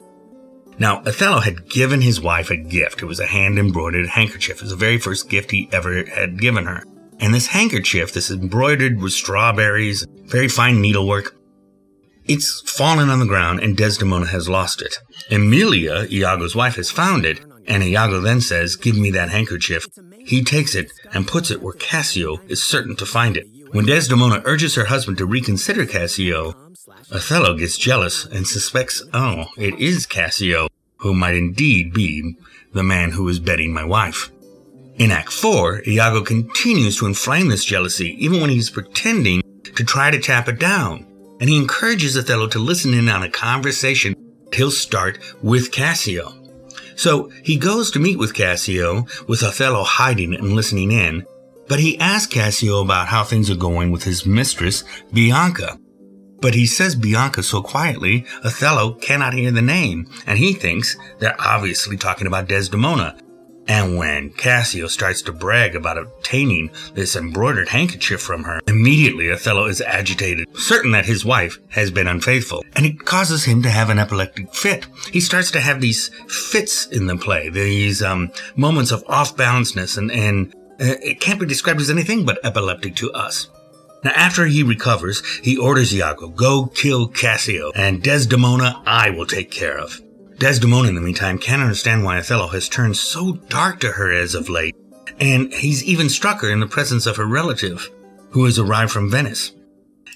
Now, 0.78 1.02
Othello 1.06 1.40
had 1.40 1.70
given 1.70 2.02
his 2.02 2.22
wife 2.22 2.50
a 2.50 2.58
gift. 2.58 3.02
It 3.02 3.06
was 3.06 3.20
a 3.20 3.28
hand 3.28 3.58
embroidered 3.60 4.08
handkerchief. 4.08 4.58
It 4.58 4.64
was 4.64 4.72
the 4.72 4.78
very 4.78 4.98
first 4.98 5.30
gift 5.30 5.52
he 5.52 5.70
ever 5.72 6.06
had 6.06 6.40
given 6.40 6.66
her. 6.66 6.84
And 7.20 7.34
this 7.34 7.48
handkerchief, 7.48 8.14
this 8.14 8.32
embroidered 8.32 9.02
with 9.02 9.12
strawberries, 9.12 10.06
very 10.26 10.48
fine 10.48 10.82
needlework, 10.82 11.36
it's 12.30 12.62
fallen 12.62 13.10
on 13.10 13.20
the 13.20 13.26
ground 13.26 13.60
and 13.60 13.76
Desdemona 13.76 14.28
has 14.28 14.48
lost 14.48 14.84
it. 14.84 15.00
Emilia, 15.32 16.06
Iago's 16.12 16.56
wife, 16.56 16.76
has 16.76 16.92
found 16.92 17.26
it, 17.26 17.42
and 17.68 17.84
Iago 17.84 18.22
then 18.22 18.40
says, 18.40 18.76
Give 18.76 18.96
me 18.96 19.10
that 19.12 19.30
handkerchief. 19.30 19.88
He 20.20 20.44
takes 20.44 20.76
it 20.76 20.92
and 21.12 21.28
puts 21.28 21.50
it 21.50 21.62
where 21.62 21.74
Cassio 21.74 22.38
is 22.48 22.64
certain 22.64 22.96
to 22.98 23.06
find 23.06 23.36
it. 23.36 23.48
When 23.72 23.88
Desdemona 23.88 24.44
urges 24.46 24.76
her 24.76 24.86
husband 24.86 25.18
to 25.18 25.26
reconsider 25.26 25.88
Cassio, 25.88 26.54
Othello 27.12 27.58
gets 27.58 27.78
jealous 27.78 28.26
and 28.26 28.48
suspects, 28.48 29.04
oh, 29.12 29.48
it 29.58 29.80
is 29.80 30.06
Cassio, 30.06 30.68
who 30.98 31.16
might 31.16 31.36
indeed 31.36 31.94
be 31.94 32.36
the 32.74 32.84
man 32.84 33.12
who 33.12 33.28
is 33.28 33.40
bedding 33.40 33.74
my 33.74 33.84
wife. 33.84 34.32
In 34.98 35.12
Act 35.12 35.32
4, 35.32 35.84
Iago 35.88 36.22
continues 36.22 36.98
to 36.98 37.08
inflame 37.08 37.48
this 37.48 37.66
jealousy 37.66 38.16
even 38.24 38.40
when 38.40 38.52
he's 38.52 38.70
pretending 38.70 39.42
to 39.64 39.84
try 39.84 40.12
to 40.12 40.20
tap 40.20 40.48
it 40.48 40.60
down. 40.60 41.09
And 41.40 41.50
he 41.50 41.58
encourages 41.58 42.18
Othello 42.18 42.48
to 42.48 42.60
listen 42.60 42.94
in 42.94 43.10
on 43.10 43.24
a 43.24 43.30
conversation 43.30 44.16
he'll 44.54 44.72
start 44.72 45.20
with 45.42 45.72
Cassio. 45.72 46.34
So 46.96 47.32
he 47.44 47.58
goes 47.58 47.92
to 47.92 48.00
meet 48.00 48.20
with 48.20 48.34
Cassio, 48.34 49.06
with 49.28 49.42
Othello 49.42 49.84
hiding 49.84 50.34
and 50.34 50.54
listening 50.54 50.92
in, 50.92 51.26
but 51.68 51.80
he 51.80 52.00
asks 52.00 52.34
Cassio 52.34 52.82
about 52.82 53.08
how 53.08 53.24
things 53.24 53.50
are 53.50 53.56
going 53.56 53.92
with 53.92 54.04
his 54.04 54.26
mistress, 54.26 54.84
Bianca. 55.14 55.80
But 56.42 56.56
he 56.56 56.66
says 56.66 56.96
Bianca 56.96 57.44
so 57.44 57.62
quietly, 57.62 58.26
Othello 58.44 58.94
cannot 58.94 59.34
hear 59.34 59.52
the 59.52 59.62
name, 59.62 60.10
and 60.26 60.40
he 60.40 60.54
thinks 60.54 60.98
they're 61.20 61.40
obviously 61.40 61.96
talking 61.96 62.28
about 62.28 62.48
Desdemona, 62.48 63.18
and 63.70 63.98
when 63.98 64.32
Cassio 64.32 64.88
starts 64.88 65.22
to 65.22 65.32
brag 65.32 65.76
about 65.76 66.00
obtaining 66.00 66.72
this 66.96 67.16
embroidered 67.16 67.70
handkerchief 67.70 68.20
from 68.20 68.44
her, 68.44 68.60
immediately 68.68 69.32
Othello 69.32 69.66
is 69.66 69.80
agitated, 69.80 70.48
certain 70.58 70.92
that 70.92 71.06
his 71.06 71.24
wife 71.24 71.60
has 71.70 71.92
been 71.92 72.08
unfaithful, 72.08 72.66
and 72.76 72.88
it 72.88 73.06
causes 73.06 73.46
him 73.46 73.62
to 73.62 73.70
have 73.70 73.92
an 73.92 74.00
epileptic 74.00 74.56
fit. 74.56 74.88
He 75.14 75.20
starts 75.20 75.52
to 75.52 75.62
have 75.62 75.82
these 75.82 76.10
fits 76.28 76.88
in 76.88 77.06
the 77.06 77.16
play, 77.16 77.50
these 77.50 78.02
um, 78.02 78.32
moments 78.56 78.92
of 78.92 79.04
off 79.08 79.38
balanceness, 79.38 80.00
and, 80.00 80.12
and 80.12 80.52
uh, 80.82 80.98
it 81.04 81.22
can't 81.22 81.40
be 81.40 81.46
described 81.46 81.80
as 81.80 81.92
anything 81.92 82.26
but 82.26 82.44
epileptic 82.44 82.96
to 82.96 83.12
us. 83.12 83.50
Now, 84.04 84.14
after 84.16 84.48
he 84.48 84.64
recovers, 84.64 85.24
he 85.44 85.58
orders 85.58 85.94
Iago, 85.94 86.30
go 86.30 86.66
kill 86.66 87.08
Cassio, 87.08 87.72
and 87.76 88.02
Desdemona 88.02 88.82
I 88.86 89.12
will 89.12 89.28
take 89.28 89.52
care 89.52 89.78
of. 89.78 90.02
Desdemona, 90.40 90.88
in 90.88 90.96
the 90.96 91.02
meantime, 91.02 91.38
can't 91.38 91.62
understand 91.62 92.06
why 92.06 92.18
Othello 92.18 92.48
has 92.48 92.70
turned 92.70 92.96
so 92.96 93.34
dark 93.50 93.82
to 93.82 93.92
her 93.92 94.10
as 94.10 94.36
of 94.36 94.48
late, 94.48 94.74
and 95.20 95.54
he's 95.54 95.84
even 95.84 96.08
struck 96.08 96.40
her 96.42 96.50
in 96.50 96.62
the 96.62 96.68
presence 96.68 97.06
of 97.06 97.18
her 97.18 97.26
relative, 97.26 97.90
who 98.30 98.46
has 98.46 98.58
arrived 98.58 98.92
from 98.92 99.12
Venice. 99.12 99.52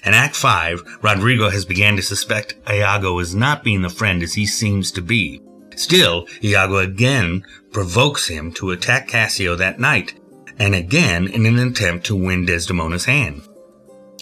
In 0.02 0.14
Act 0.14 0.34
5, 0.34 1.00
Rodrigo 1.02 1.50
has 1.50 1.66
begun 1.66 1.96
to 1.96 2.02
suspect 2.02 2.54
Iago 2.68 3.18
as 3.18 3.34
not 3.34 3.62
being 3.62 3.82
the 3.82 3.90
friend 3.90 4.22
as 4.22 4.32
he 4.32 4.46
seems 4.46 4.90
to 4.92 5.02
be. 5.02 5.42
Still, 5.76 6.26
Iago 6.42 6.78
again 6.78 7.44
provokes 7.70 8.28
him 8.28 8.50
to 8.52 8.70
attack 8.70 9.08
Cassio 9.08 9.56
that 9.56 9.78
night, 9.78 10.18
and 10.58 10.74
again 10.74 11.26
in 11.26 11.44
an 11.44 11.58
attempt 11.58 12.06
to 12.06 12.16
win 12.16 12.46
Desdemona's 12.46 13.04
hand. 13.04 13.42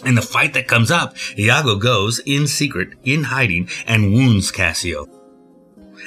In 0.03 0.15
the 0.15 0.21
fight 0.21 0.53
that 0.53 0.67
comes 0.67 0.91
up, 0.91 1.15
Iago 1.37 1.77
goes 1.77 2.19
in 2.25 2.47
secret, 2.47 2.89
in 3.03 3.23
hiding, 3.23 3.69
and 3.87 4.11
wounds 4.11 4.51
Cassio, 4.51 5.07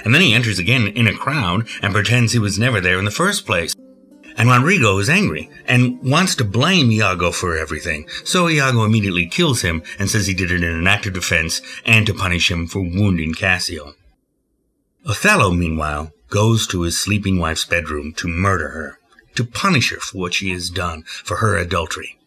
and 0.04 0.14
then 0.14 0.22
he 0.22 0.34
enters 0.34 0.58
again 0.58 0.88
in 0.88 1.06
a 1.06 1.14
crowd 1.16 1.68
and 1.82 1.92
pretends 1.92 2.32
he 2.32 2.38
was 2.38 2.58
never 2.58 2.80
there 2.80 2.98
in 2.98 3.04
the 3.04 3.10
first 3.10 3.46
place. 3.46 3.74
And 4.38 4.50
Roderigo 4.50 4.98
is 4.98 5.08
angry 5.08 5.48
and 5.66 5.98
wants 6.02 6.34
to 6.36 6.44
blame 6.44 6.92
Iago 6.92 7.30
for 7.30 7.56
everything. 7.56 8.06
So 8.24 8.48
Iago 8.48 8.84
immediately 8.84 9.26
kills 9.26 9.62
him 9.62 9.82
and 9.98 10.10
says 10.10 10.26
he 10.26 10.34
did 10.34 10.50
it 10.50 10.62
in 10.62 10.74
an 10.74 10.86
act 10.86 11.06
of 11.06 11.14
defense 11.14 11.62
and 11.86 12.06
to 12.06 12.14
punish 12.14 12.50
him 12.50 12.66
for 12.66 12.80
wounding 12.80 13.32
Cassio. 13.32 13.94
Othello, 15.06 15.52
meanwhile, 15.52 16.12
goes 16.28 16.66
to 16.66 16.82
his 16.82 17.00
sleeping 17.00 17.38
wife's 17.38 17.64
bedroom 17.64 18.12
to 18.14 18.28
murder 18.28 18.68
her, 18.70 18.98
to 19.36 19.44
punish 19.44 19.90
her 19.90 20.00
for 20.00 20.18
what 20.18 20.34
she 20.34 20.50
has 20.50 20.68
done 20.68 21.02
for 21.02 21.36
her 21.36 21.56
adultery. 21.56 22.18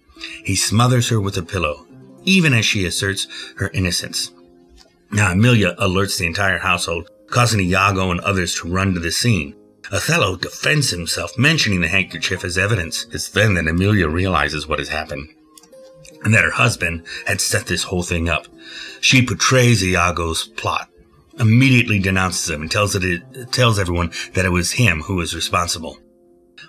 He 0.43 0.55
smothers 0.55 1.09
her 1.09 1.19
with 1.19 1.37
a 1.37 1.43
pillow, 1.43 1.85
even 2.23 2.53
as 2.53 2.65
she 2.65 2.85
asserts 2.85 3.27
her 3.57 3.69
innocence. 3.69 4.31
Now 5.11 5.31
Emilia 5.31 5.75
alerts 5.75 6.17
the 6.17 6.25
entire 6.25 6.59
household 6.59 7.09
causing 7.29 7.59
Iago 7.59 8.11
and 8.11 8.19
others 8.21 8.55
to 8.55 8.67
run 8.67 8.93
to 8.93 8.99
the 8.99 9.11
scene. 9.11 9.55
Othello 9.91 10.35
defends 10.35 10.91
himself, 10.91 11.37
mentioning 11.37 11.81
the 11.81 11.87
handkerchief 11.87 12.43
as 12.43 12.57
evidence. 12.57 13.07
It's 13.11 13.29
then 13.29 13.55
that 13.55 13.67
Emilia 13.67 14.07
realizes 14.07 14.67
what 14.67 14.79
has 14.79 14.89
happened 14.89 15.29
and 16.23 16.33
that 16.33 16.43
her 16.43 16.51
husband 16.51 17.03
had 17.25 17.41
set 17.41 17.67
this 17.67 17.83
whole 17.83 18.03
thing 18.03 18.29
up. 18.29 18.47
She 19.01 19.25
portrays 19.25 19.83
Iago's 19.83 20.47
plot, 20.47 20.89
immediately 21.39 21.99
denounces 21.99 22.49
him, 22.49 22.61
and 22.61 22.71
tells 22.71 22.95
it, 22.95 23.51
tells 23.51 23.79
everyone 23.79 24.11
that 24.33 24.45
it 24.45 24.49
was 24.49 24.73
him 24.73 25.01
who 25.01 25.15
was 25.15 25.35
responsible. 25.35 25.97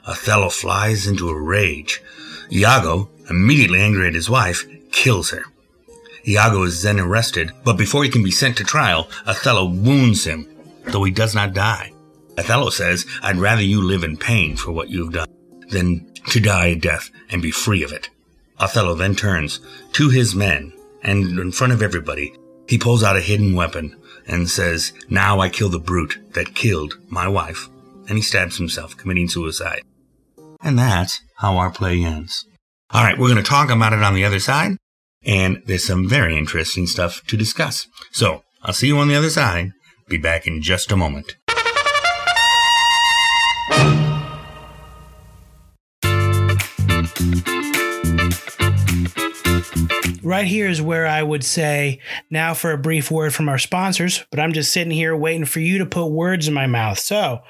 Othello 0.06 0.48
flies 0.48 1.06
into 1.06 1.28
a 1.28 1.40
rage. 1.40 2.00
Iago, 2.52 3.10
immediately 3.28 3.80
angry 3.80 4.08
at 4.08 4.14
his 4.14 4.30
wife, 4.30 4.66
kills 4.92 5.30
her. 5.30 5.44
Iago 6.26 6.62
is 6.62 6.82
then 6.82 7.00
arrested, 7.00 7.50
but 7.64 7.78
before 7.78 8.04
he 8.04 8.10
can 8.10 8.22
be 8.22 8.30
sent 8.30 8.56
to 8.58 8.64
trial, 8.64 9.08
Othello 9.26 9.64
wounds 9.64 10.24
him, 10.26 10.46
though 10.92 11.04
he 11.04 11.10
does 11.10 11.34
not 11.34 11.54
die. 11.54 11.92
Othello 12.38 12.70
says, 12.70 13.06
I'd 13.22 13.36
rather 13.36 13.62
you 13.62 13.82
live 13.82 14.04
in 14.04 14.16
pain 14.16 14.56
for 14.56 14.72
what 14.72 14.88
you've 14.88 15.12
done 15.12 15.28
than 15.70 16.12
to 16.28 16.40
die 16.40 16.66
a 16.66 16.74
death 16.76 17.10
and 17.30 17.42
be 17.42 17.50
free 17.50 17.82
of 17.82 17.92
it. 17.92 18.08
Othello 18.58 18.94
then 18.94 19.14
turns 19.14 19.60
to 19.92 20.10
his 20.10 20.34
men, 20.34 20.72
and 21.02 21.38
in 21.38 21.52
front 21.52 21.72
of 21.72 21.82
everybody, 21.82 22.34
he 22.68 22.78
pulls 22.78 23.02
out 23.02 23.16
a 23.16 23.20
hidden 23.20 23.54
weapon 23.54 23.96
and 24.26 24.48
says, 24.48 24.92
Now 25.08 25.40
I 25.40 25.48
kill 25.48 25.68
the 25.68 25.78
brute 25.78 26.18
that 26.34 26.54
killed 26.54 26.98
my 27.08 27.26
wife. 27.26 27.68
And 28.08 28.18
he 28.18 28.22
stabs 28.22 28.56
himself, 28.56 28.96
committing 28.96 29.28
suicide. 29.28 29.82
And 30.62 30.78
that's 30.78 31.20
how 31.36 31.56
our 31.56 31.70
play 31.70 32.02
ends. 32.02 32.44
All 32.90 33.04
right, 33.04 33.16
we're 33.16 33.30
going 33.30 33.42
to 33.42 33.48
talk 33.48 33.70
about 33.70 33.92
it 33.92 34.02
on 34.02 34.14
the 34.14 34.24
other 34.24 34.40
side 34.40 34.76
and 35.24 35.62
there's 35.66 35.86
some 35.86 36.08
very 36.08 36.36
interesting 36.36 36.86
stuff 36.86 37.22
to 37.26 37.36
discuss. 37.36 37.86
So, 38.12 38.42
I'll 38.62 38.74
see 38.74 38.88
you 38.88 38.98
on 38.98 39.08
the 39.08 39.14
other 39.14 39.30
side. 39.30 39.72
Be 40.10 40.18
back 40.18 40.46
in 40.46 40.60
just 40.60 40.92
a 40.92 40.96
moment. 40.96 41.36
right 50.30 50.46
here 50.46 50.68
is 50.68 50.80
where 50.80 51.06
I 51.06 51.22
would 51.22 51.44
say, 51.44 52.00
now 52.30 52.54
for 52.54 52.72
a 52.72 52.78
brief 52.78 53.10
word 53.10 53.34
from 53.34 53.48
our 53.48 53.58
sponsors, 53.58 54.24
but 54.30 54.38
I'm 54.38 54.52
just 54.52 54.72
sitting 54.72 54.92
here 54.92 55.16
waiting 55.16 55.44
for 55.44 55.60
you 55.60 55.78
to 55.78 55.86
put 55.86 56.06
words 56.06 56.48
in 56.48 56.54
my 56.54 56.66
mouth. 56.66 56.98
So, 56.98 57.40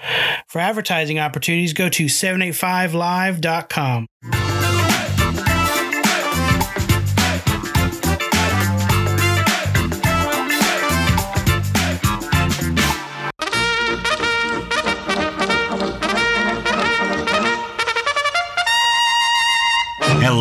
for 0.48 0.60
advertising 0.60 1.18
opportunities, 1.18 1.72
go 1.72 1.88
to 1.90 2.06
785live.com. 2.06 4.06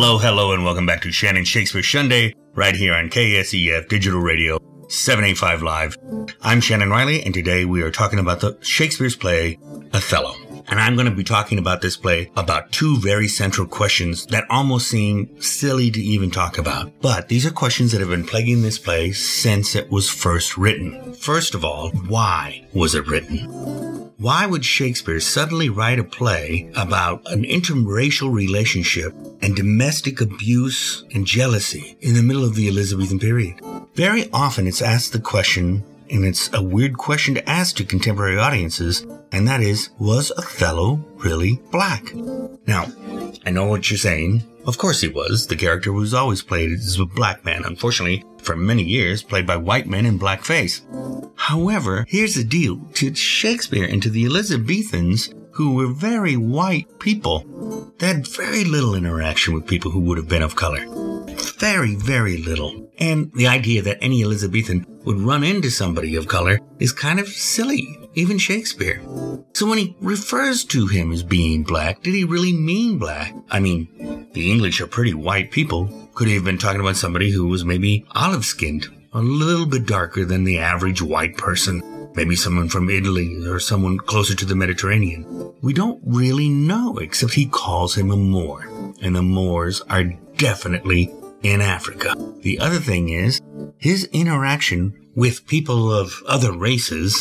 Hello, 0.02 0.16
hello, 0.16 0.52
and 0.52 0.64
welcome 0.64 0.86
back 0.86 1.02
to 1.02 1.12
Shannon 1.12 1.44
Shakespeare 1.44 1.82
Sunday, 1.82 2.34
right 2.54 2.74
here 2.74 2.94
on 2.94 3.10
KSEF 3.10 3.86
Digital 3.86 4.18
Radio 4.18 4.58
785 4.88 5.62
Live. 5.62 5.98
I'm 6.40 6.62
Shannon 6.62 6.88
Reilly, 6.88 7.22
and 7.22 7.34
today 7.34 7.66
we 7.66 7.82
are 7.82 7.90
talking 7.90 8.18
about 8.18 8.40
the 8.40 8.56
Shakespeare's 8.62 9.14
play, 9.14 9.58
Othello. 9.92 10.34
And 10.68 10.80
I'm 10.80 10.94
going 10.94 11.06
to 11.06 11.14
be 11.14 11.22
talking 11.22 11.58
about 11.58 11.82
this 11.82 11.98
play 11.98 12.30
about 12.34 12.72
two 12.72 12.96
very 12.96 13.28
central 13.28 13.66
questions 13.66 14.24
that 14.28 14.46
almost 14.48 14.88
seem 14.88 15.38
silly 15.42 15.90
to 15.90 16.00
even 16.00 16.30
talk 16.30 16.56
about. 16.56 16.98
But 17.02 17.28
these 17.28 17.44
are 17.44 17.50
questions 17.50 17.92
that 17.92 18.00
have 18.00 18.08
been 18.08 18.24
plaguing 18.24 18.62
this 18.62 18.78
play 18.78 19.12
since 19.12 19.74
it 19.74 19.90
was 19.90 20.08
first 20.08 20.56
written. 20.56 21.12
First 21.12 21.54
of 21.54 21.62
all, 21.62 21.90
why 21.90 22.66
was 22.72 22.94
it 22.94 23.06
written? 23.06 23.89
Why 24.20 24.44
would 24.44 24.66
Shakespeare 24.66 25.18
suddenly 25.18 25.70
write 25.70 25.98
a 25.98 26.04
play 26.04 26.70
about 26.76 27.22
an 27.32 27.44
interracial 27.44 28.30
relationship 28.30 29.14
and 29.40 29.56
domestic 29.56 30.20
abuse 30.20 31.04
and 31.14 31.26
jealousy 31.26 31.96
in 32.02 32.12
the 32.12 32.22
middle 32.22 32.44
of 32.44 32.54
the 32.54 32.68
Elizabethan 32.68 33.18
period? 33.18 33.62
Very 33.94 34.28
often 34.30 34.66
it's 34.66 34.82
asked 34.82 35.14
the 35.14 35.20
question, 35.20 35.82
and 36.10 36.26
it's 36.26 36.52
a 36.52 36.62
weird 36.62 36.98
question 36.98 37.34
to 37.36 37.48
ask 37.48 37.76
to 37.76 37.84
contemporary 37.86 38.36
audiences, 38.36 39.06
and 39.32 39.48
that 39.48 39.62
is, 39.62 39.88
was 39.98 40.30
Othello 40.32 41.02
really 41.16 41.58
black? 41.70 42.14
Now, 42.66 42.92
I 43.46 43.50
know 43.50 43.64
what 43.64 43.90
you're 43.90 43.96
saying. 43.96 44.42
Of 44.66 44.78
course 44.78 45.00
he 45.00 45.08
was. 45.08 45.46
The 45.46 45.56
character 45.56 45.92
was 45.92 46.12
always 46.12 46.42
played 46.42 46.72
as 46.72 46.98
a 46.98 47.06
black 47.06 47.44
man. 47.44 47.64
Unfortunately, 47.64 48.24
for 48.42 48.56
many 48.56 48.82
years, 48.82 49.22
played 49.22 49.46
by 49.46 49.56
white 49.56 49.86
men 49.86 50.06
in 50.06 50.18
blackface. 50.18 50.82
However, 51.34 52.04
here's 52.08 52.34
the 52.34 52.44
deal. 52.44 52.80
To 52.94 53.14
Shakespeare 53.14 53.86
and 53.86 54.02
to 54.02 54.10
the 54.10 54.24
Elizabethans, 54.24 55.30
who 55.60 55.74
were 55.74 55.92
very 55.92 56.38
white 56.38 56.98
people, 57.00 57.92
they 57.98 58.06
had 58.06 58.26
very 58.26 58.64
little 58.64 58.94
interaction 58.94 59.52
with 59.52 59.66
people 59.66 59.90
who 59.90 60.00
would 60.00 60.16
have 60.16 60.26
been 60.26 60.40
of 60.40 60.56
color. 60.56 60.86
Very, 61.58 61.96
very 61.96 62.38
little. 62.38 62.90
And 62.98 63.30
the 63.34 63.46
idea 63.46 63.82
that 63.82 63.98
any 64.00 64.22
Elizabethan 64.22 64.86
would 65.04 65.18
run 65.20 65.44
into 65.44 65.70
somebody 65.70 66.16
of 66.16 66.28
color 66.28 66.60
is 66.78 66.92
kind 66.92 67.20
of 67.20 67.28
silly, 67.28 67.94
even 68.14 68.38
Shakespeare. 68.38 69.02
So 69.52 69.68
when 69.68 69.76
he 69.76 69.94
refers 70.00 70.64
to 70.64 70.86
him 70.86 71.12
as 71.12 71.22
being 71.22 71.62
black, 71.62 72.02
did 72.02 72.14
he 72.14 72.24
really 72.24 72.54
mean 72.54 72.96
black? 72.96 73.34
I 73.50 73.60
mean, 73.60 74.30
the 74.32 74.50
English 74.50 74.80
are 74.80 74.86
pretty 74.86 75.12
white 75.12 75.50
people. 75.50 76.08
Could 76.14 76.28
he 76.28 76.36
have 76.36 76.44
been 76.44 76.56
talking 76.56 76.80
about 76.80 76.96
somebody 76.96 77.32
who 77.32 77.48
was 77.48 77.66
maybe 77.66 78.06
olive 78.12 78.46
skinned, 78.46 78.86
a 79.12 79.20
little 79.20 79.66
bit 79.66 79.84
darker 79.84 80.24
than 80.24 80.44
the 80.44 80.58
average 80.58 81.02
white 81.02 81.36
person? 81.36 81.82
Maybe 82.14 82.36
someone 82.36 82.68
from 82.68 82.90
Italy 82.90 83.46
or 83.46 83.60
someone 83.60 83.98
closer 83.98 84.34
to 84.34 84.44
the 84.44 84.56
Mediterranean. 84.56 85.54
We 85.62 85.72
don't 85.72 86.00
really 86.04 86.48
know, 86.48 86.98
except 86.98 87.34
he 87.34 87.46
calls 87.46 87.96
him 87.96 88.10
a 88.10 88.16
Moor. 88.16 88.68
And 89.00 89.16
the 89.16 89.22
Moors 89.22 89.80
are 89.88 90.04
definitely 90.36 91.12
in 91.42 91.60
Africa. 91.60 92.14
The 92.40 92.58
other 92.58 92.78
thing 92.78 93.10
is, 93.10 93.40
his 93.78 94.04
interaction 94.12 95.08
with 95.14 95.46
people 95.46 95.92
of 95.92 96.22
other 96.26 96.52
races 96.52 97.20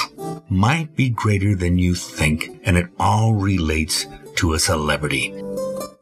might 0.49 0.95
be 0.95 1.09
greater 1.09 1.55
than 1.55 1.77
you 1.77 1.95
think, 1.95 2.59
and 2.63 2.77
it 2.77 2.87
all 2.99 3.33
relates 3.33 4.05
to 4.35 4.53
a 4.53 4.59
celebrity. 4.59 5.33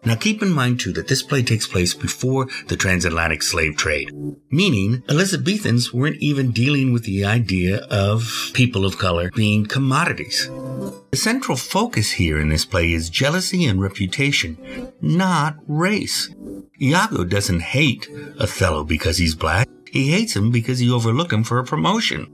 Now 0.07 0.15
keep 0.15 0.41
in 0.41 0.51
mind 0.51 0.79
too 0.79 0.93
that 0.93 1.09
this 1.09 1.21
play 1.21 1.43
takes 1.43 1.67
place 1.67 1.93
before 1.93 2.47
the 2.67 2.77
transatlantic 2.77 3.43
slave 3.43 3.75
trade, 3.75 4.09
meaning 4.49 5.03
Elizabethans 5.09 5.93
weren't 5.93 6.21
even 6.21 6.51
dealing 6.51 6.93
with 6.93 7.03
the 7.03 7.25
idea 7.25 7.79
of 7.91 8.51
people 8.53 8.85
of 8.85 8.97
color 8.97 9.29
being 9.35 9.65
commodities. 9.65 10.47
The 11.11 11.17
central 11.17 11.57
focus 11.57 12.11
here 12.11 12.39
in 12.39 12.47
this 12.47 12.63
play 12.63 12.93
is 12.93 13.09
jealousy 13.09 13.65
and 13.65 13.81
reputation, 13.81 14.57
not 15.01 15.57
race. 15.67 16.33
Iago 16.81 17.25
doesn't 17.25 17.63
hate 17.75 18.07
Othello 18.39 18.85
because 18.85 19.17
he's 19.17 19.35
black. 19.35 19.67
He 19.91 20.11
hates 20.11 20.37
him 20.37 20.51
because 20.51 20.79
he 20.79 20.89
overlooked 20.89 21.33
him 21.33 21.43
for 21.43 21.59
a 21.59 21.65
promotion. 21.65 22.31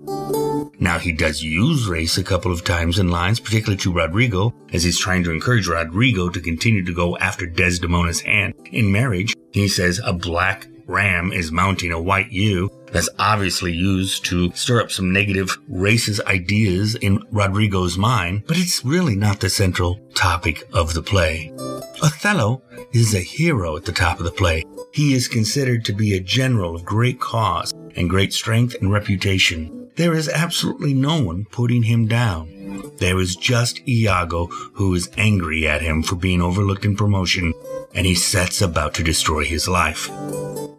Now, 0.84 1.00
he 1.00 1.14
does 1.14 1.42
use 1.42 1.88
race 1.88 2.18
a 2.18 2.26
couple 2.26 2.52
of 2.52 2.66
times 2.66 3.00
in 3.00 3.08
lines, 3.08 3.40
particularly 3.40 3.78
to 3.78 3.94
Rodrigo, 3.94 4.54
as 4.74 4.84
he's 4.84 5.00
trying 5.00 5.24
to 5.24 5.32
encourage 5.32 5.66
Rodrigo 5.66 6.28
to 6.28 6.42
continue 6.42 6.84
to 6.84 6.94
go 6.94 7.18
after 7.20 7.48
Desdemona's 7.48 8.20
hand 8.20 8.54
in 8.66 8.92
marriage. 8.92 9.34
He 9.54 9.70
says 9.70 10.02
a 10.04 10.12
black 10.12 10.68
ram 10.86 11.32
is 11.32 11.54
mounting 11.54 11.94
a 11.94 12.02
white 12.02 12.34
ewe. 12.34 12.70
That's 12.92 13.08
obviously 13.18 13.72
used 13.72 14.26
to 14.26 14.52
stir 14.56 14.82
up 14.82 14.92
some 14.92 15.14
negative 15.14 15.58
racist 15.72 16.20
ideas 16.26 16.96
in 16.96 17.24
Rodrigo's 17.32 17.98
mind, 17.98 18.44
but 18.46 18.58
it's 18.58 18.84
really 18.84 19.16
not 19.16 19.40
the 19.40 19.50
central 19.50 20.02
topic 20.16 20.68
of 20.74 20.94
the 20.94 21.02
play. 21.02 21.54
Othello 22.02 22.62
is 22.92 23.16
a 23.16 23.22
hero 23.22 23.78
at 23.78 23.86
the 23.86 23.94
top 23.94 24.20
of 24.20 24.26
the 24.26 24.32
play. 24.32 24.66
He 24.94 25.14
is 25.14 25.30
considered 25.30 25.86
to 25.86 25.94
be 25.94 26.14
a 26.14 26.20
general 26.20 26.76
of 26.76 26.84
great 26.84 27.22
cause 27.22 27.72
and 27.96 28.10
great 28.10 28.34
strength 28.34 28.76
and 28.82 28.92
reputation. 28.92 29.83
There 29.96 30.16
is 30.16 30.28
absolutely 30.28 30.96
no 30.96 31.22
one 31.22 31.46
putting 31.46 31.84
him 31.84 32.08
down. 32.08 32.92
There 32.98 33.20
is 33.20 33.36
just 33.36 33.88
Iago 33.88 34.48
who 34.74 34.96
is 34.96 35.12
angry 35.18 35.68
at 35.68 35.84
him 35.84 36.02
for 36.02 36.16
being 36.16 36.42
overlooked 36.42 36.84
in 36.84 36.96
promotion, 36.96 37.54
and 37.94 38.08
he 38.08 38.16
sets 38.16 38.62
about 38.62 38.96
to 38.96 39.04
destroy 39.04 39.44
his 39.46 39.68
life. 39.68 40.10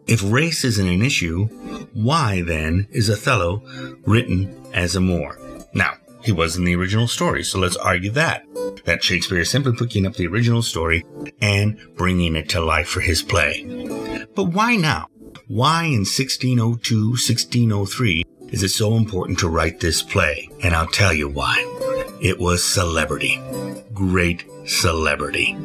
If 0.09 0.21
race 0.25 0.65
isn't 0.65 0.89
an 0.89 1.01
issue, 1.01 1.45
why 1.93 2.43
then 2.43 2.89
is 2.91 3.09
Othello 3.09 3.63
written 4.05 4.53
as 4.73 4.97
a 4.97 5.01
Moor? 5.01 5.39
Now, 5.75 5.95
he 6.25 6.33
was 6.33 6.57
in 6.57 6.65
the 6.65 6.75
original 6.75 7.07
story, 7.07 7.45
so 7.45 7.61
let's 7.61 7.77
argue 7.77 8.11
that. 8.13 8.45
That 8.85 9.05
Shakespeare 9.05 9.41
is 9.41 9.51
simply 9.51 9.75
picking 9.77 10.07
up 10.07 10.15
the 10.15 10.27
original 10.27 10.63
story 10.63 11.05
and 11.41 11.79
bringing 11.95 12.35
it 12.35 12.49
to 12.51 12.61
life 12.65 12.89
for 12.89 13.01
his 13.01 13.23
play. 13.23 13.63
But 14.35 14.47
why 14.47 14.75
now? 14.75 15.07
Why 15.47 15.85
in 15.85 16.05
1602, 16.05 17.11
1603 17.11 18.25
is 18.55 18.63
it 18.63 18.69
so 18.69 18.95
important 18.95 19.37
to 19.41 19.49
write 19.49 19.81
this 19.81 20.01
play? 20.01 20.49
And 20.63 20.77
I'll 20.77 20.87
tell 20.87 21.13
you 21.13 21.29
why. 21.29 21.57
It 22.21 22.39
was 22.39 22.63
celebrity. 22.63 23.43
Great 23.93 24.45
celebrity. 24.65 25.57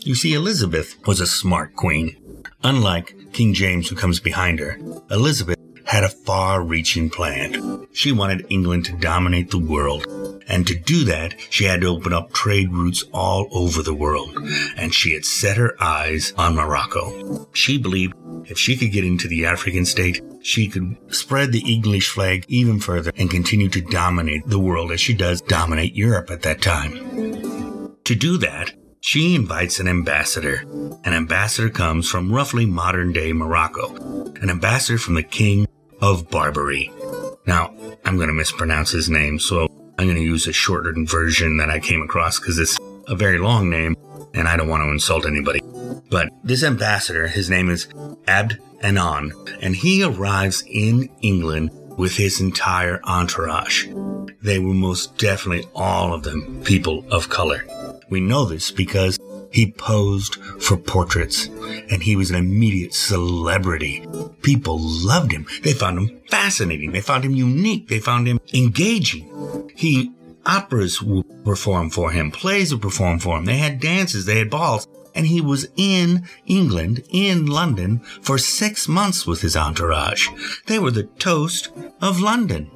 You 0.00 0.16
see, 0.16 0.34
Elizabeth 0.34 0.96
was 1.06 1.20
a 1.20 1.28
smart 1.28 1.76
queen. 1.76 2.16
Unlike 2.64 3.32
King 3.32 3.54
James, 3.54 3.88
who 3.88 3.94
comes 3.94 4.18
behind 4.18 4.58
her, 4.58 4.80
Elizabeth 5.12 5.53
had 5.94 6.02
a 6.02 6.08
far 6.08 6.60
reaching 6.60 7.08
plan. 7.08 7.86
She 7.92 8.10
wanted 8.10 8.48
England 8.50 8.84
to 8.86 8.96
dominate 8.96 9.52
the 9.52 9.60
world. 9.60 10.04
And 10.48 10.66
to 10.66 10.74
do 10.74 11.04
that, 11.04 11.36
she 11.50 11.66
had 11.66 11.82
to 11.82 11.86
open 11.86 12.12
up 12.12 12.32
trade 12.32 12.72
routes 12.72 13.04
all 13.12 13.46
over 13.52 13.80
the 13.80 13.94
world. 13.94 14.36
And 14.76 14.92
she 14.92 15.12
had 15.12 15.24
set 15.24 15.56
her 15.56 15.80
eyes 15.80 16.32
on 16.36 16.56
Morocco. 16.56 17.48
She 17.52 17.78
believed 17.78 18.14
if 18.46 18.58
she 18.58 18.76
could 18.76 18.90
get 18.90 19.04
into 19.04 19.28
the 19.28 19.46
African 19.46 19.84
state, 19.84 20.20
she 20.42 20.66
could 20.66 20.96
spread 21.14 21.52
the 21.52 21.72
English 21.72 22.10
flag 22.10 22.44
even 22.48 22.80
further 22.80 23.12
and 23.14 23.30
continue 23.30 23.68
to 23.68 23.80
dominate 23.80 24.48
the 24.48 24.58
world 24.58 24.90
as 24.90 25.00
she 25.00 25.14
does 25.14 25.42
dominate 25.42 25.94
Europe 25.94 26.28
at 26.28 26.42
that 26.42 26.60
time. 26.60 27.94
To 28.02 28.16
do 28.16 28.36
that, 28.38 28.72
she 29.00 29.36
invites 29.36 29.78
an 29.78 29.86
ambassador. 29.86 30.64
An 31.04 31.14
ambassador 31.14 31.70
comes 31.70 32.10
from 32.10 32.32
roughly 32.32 32.66
modern 32.66 33.12
day 33.12 33.32
Morocco, 33.32 33.94
an 34.40 34.50
ambassador 34.50 34.98
from 34.98 35.14
the 35.14 35.22
king 35.22 35.68
of 36.00 36.30
Barbary. 36.30 36.90
Now, 37.46 37.74
I'm 38.04 38.16
going 38.16 38.28
to 38.28 38.34
mispronounce 38.34 38.90
his 38.90 39.08
name, 39.08 39.38
so 39.38 39.68
I'm 39.98 40.06
going 40.06 40.16
to 40.16 40.22
use 40.22 40.46
a 40.46 40.52
shortened 40.52 41.08
version 41.08 41.56
that 41.58 41.70
I 41.70 41.78
came 41.78 42.02
across 42.02 42.38
because 42.38 42.58
it's 42.58 42.78
a 43.06 43.14
very 43.14 43.38
long 43.38 43.70
name 43.70 43.96
and 44.34 44.48
I 44.48 44.56
don't 44.56 44.68
want 44.68 44.82
to 44.82 44.90
insult 44.90 45.26
anybody. 45.26 45.60
But 46.10 46.28
this 46.42 46.62
ambassador, 46.62 47.28
his 47.28 47.48
name 47.48 47.70
is 47.70 47.86
Abd 48.26 48.58
Anon, 48.82 49.32
and 49.60 49.74
he 49.74 50.02
arrives 50.02 50.64
in 50.66 51.08
England 51.22 51.70
with 51.96 52.16
his 52.16 52.40
entire 52.40 53.00
entourage. 53.04 53.86
They 54.42 54.58
were 54.58 54.74
most 54.74 55.16
definitely 55.16 55.66
all 55.74 56.12
of 56.12 56.24
them 56.24 56.62
people 56.64 57.04
of 57.10 57.28
color. 57.28 57.64
We 58.10 58.20
know 58.20 58.44
this 58.44 58.70
because 58.70 59.18
he 59.54 59.70
posed 59.70 60.34
for 60.60 60.76
portraits 60.76 61.46
and 61.46 62.02
he 62.02 62.16
was 62.16 62.30
an 62.30 62.36
immediate 62.36 62.92
celebrity. 62.92 64.04
People 64.42 64.78
loved 64.80 65.30
him. 65.30 65.46
They 65.62 65.72
found 65.72 65.98
him 65.98 66.20
fascinating. 66.28 66.90
They 66.90 67.00
found 67.00 67.24
him 67.24 67.36
unique. 67.36 67.86
They 67.86 68.00
found 68.00 68.26
him 68.26 68.40
engaging. 68.52 69.70
He 69.76 70.12
operas 70.44 71.00
would 71.00 71.44
perform 71.44 71.90
for 71.90 72.10
him, 72.10 72.32
plays 72.32 72.72
would 72.72 72.82
perform 72.82 73.20
for 73.20 73.38
him. 73.38 73.44
They 73.44 73.58
had 73.58 73.80
dances, 73.80 74.26
they 74.26 74.38
had 74.38 74.50
balls. 74.50 74.88
and 75.16 75.28
he 75.28 75.40
was 75.40 75.68
in 75.76 76.28
England, 76.44 77.04
in 77.08 77.46
London, 77.46 78.00
for 78.20 78.36
six 78.36 78.88
months 78.88 79.24
with 79.24 79.42
his 79.42 79.56
entourage. 79.56 80.28
They 80.66 80.80
were 80.80 80.90
the 80.90 81.04
toast 81.04 81.70
of 82.02 82.20
London. 82.20 82.68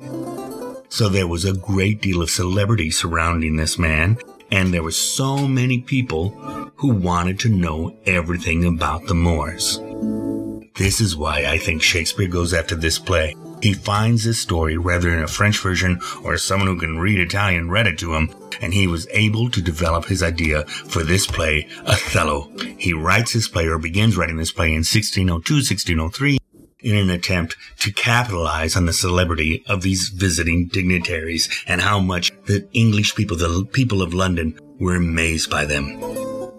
So 0.88 1.08
there 1.08 1.26
was 1.26 1.44
a 1.44 1.52
great 1.52 2.00
deal 2.00 2.22
of 2.22 2.30
celebrity 2.30 2.92
surrounding 2.92 3.56
this 3.56 3.76
man, 3.76 4.18
and 4.50 4.72
there 4.72 4.82
were 4.82 4.90
so 4.90 5.46
many 5.46 5.80
people 5.80 6.30
who 6.76 6.88
wanted 6.88 7.38
to 7.40 7.48
know 7.48 7.96
everything 8.06 8.64
about 8.64 9.06
the 9.06 9.14
Moors. 9.14 9.80
This 10.76 11.00
is 11.00 11.16
why 11.16 11.44
I 11.44 11.58
think 11.58 11.82
Shakespeare 11.82 12.28
goes 12.28 12.54
after 12.54 12.76
this 12.76 12.98
play. 12.98 13.34
He 13.60 13.72
finds 13.72 14.22
this 14.22 14.38
story, 14.38 14.78
whether 14.78 15.12
in 15.12 15.22
a 15.22 15.26
French 15.26 15.58
version 15.58 16.00
or 16.22 16.38
someone 16.38 16.68
who 16.68 16.78
can 16.78 16.98
read 16.98 17.18
Italian 17.18 17.70
read 17.70 17.88
it 17.88 17.98
to 17.98 18.14
him, 18.14 18.30
and 18.60 18.72
he 18.72 18.86
was 18.86 19.08
able 19.10 19.50
to 19.50 19.60
develop 19.60 20.04
his 20.04 20.22
idea 20.22 20.64
for 20.64 21.02
this 21.02 21.26
play, 21.26 21.66
Othello. 21.84 22.52
He 22.78 22.92
writes 22.92 23.32
this 23.32 23.48
play 23.48 23.66
or 23.66 23.78
begins 23.78 24.16
writing 24.16 24.36
this 24.36 24.52
play 24.52 24.68
in 24.68 24.84
1602, 24.84 25.54
1603 25.54 26.38
in 26.80 26.96
an 26.96 27.10
attempt 27.10 27.56
to 27.78 27.92
capitalize 27.92 28.76
on 28.76 28.86
the 28.86 28.92
celebrity 28.92 29.64
of 29.66 29.82
these 29.82 30.08
visiting 30.08 30.68
dignitaries 30.68 31.48
and 31.66 31.80
how 31.80 31.98
much 31.98 32.30
the 32.46 32.68
English 32.72 33.14
people, 33.14 33.36
the 33.36 33.66
people 33.72 34.02
of 34.02 34.14
London, 34.14 34.58
were 34.78 34.96
amazed 34.96 35.50
by 35.50 35.64
them. 35.64 36.00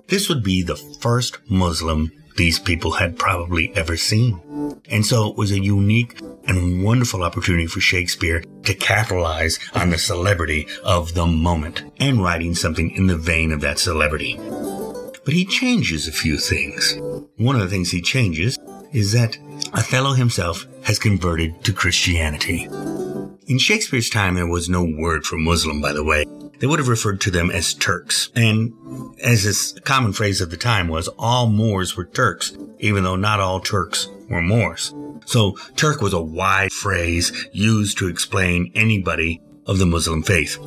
This 0.07 0.27
would 0.27 0.43
be 0.43 0.61
the 0.61 0.75
first 0.75 1.37
Muslim 1.49 2.11
these 2.35 2.57
people 2.57 2.91
had 2.91 3.19
probably 3.19 3.71
ever 3.75 3.97
seen. 3.97 4.41
And 4.89 5.05
so 5.05 5.29
it 5.29 5.35
was 5.35 5.51
a 5.51 5.59
unique 5.59 6.19
and 6.45 6.83
wonderful 6.83 7.23
opportunity 7.23 7.67
for 7.67 7.81
Shakespeare 7.81 8.43
to 8.63 8.73
capitalize 8.73 9.59
on 9.75 9.89
the 9.89 9.97
celebrity 9.97 10.67
of 10.83 11.13
the 11.13 11.27
moment 11.27 11.83
and 11.99 12.23
writing 12.23 12.55
something 12.55 12.91
in 12.91 13.07
the 13.07 13.17
vein 13.17 13.51
of 13.51 13.61
that 13.61 13.77
celebrity. 13.77 14.37
But 15.25 15.33
he 15.33 15.45
changes 15.45 16.07
a 16.07 16.13
few 16.13 16.37
things. 16.37 16.97
One 17.35 17.55
of 17.55 17.61
the 17.61 17.67
things 17.67 17.91
he 17.91 18.01
changes 18.01 18.57
is 18.93 19.11
that 19.11 19.37
Othello 19.73 20.13
himself 20.13 20.65
has 20.83 20.99
converted 20.99 21.63
to 21.63 21.73
Christianity. 21.73 22.67
In 23.47 23.57
Shakespeare's 23.57 24.09
time, 24.09 24.35
there 24.35 24.47
was 24.47 24.69
no 24.69 24.83
word 24.83 25.25
for 25.25 25.37
Muslim, 25.37 25.81
by 25.81 25.93
the 25.93 26.03
way. 26.03 26.25
They 26.59 26.67
would 26.67 26.79
have 26.79 26.87
referred 26.87 27.21
to 27.21 27.31
them 27.31 27.49
as 27.49 27.73
Turks. 27.73 28.29
And 28.35 28.73
as 29.21 29.43
this 29.43 29.73
common 29.85 30.13
phrase 30.13 30.41
of 30.41 30.51
the 30.51 30.57
time 30.57 30.87
was, 30.87 31.07
all 31.17 31.47
Moors 31.47 31.95
were 31.95 32.05
Turks, 32.05 32.55
even 32.79 33.03
though 33.03 33.15
not 33.15 33.39
all 33.39 33.59
Turks 33.59 34.07
were 34.29 34.41
Moors. 34.41 34.93
So 35.25 35.57
Turk 35.75 36.01
was 36.01 36.13
a 36.13 36.21
wide 36.21 36.73
phrase 36.73 37.47
used 37.53 37.97
to 37.99 38.07
explain 38.07 38.71
anybody 38.75 39.41
of 39.65 39.79
the 39.79 39.85
Muslim 39.85 40.23
faith. 40.23 40.57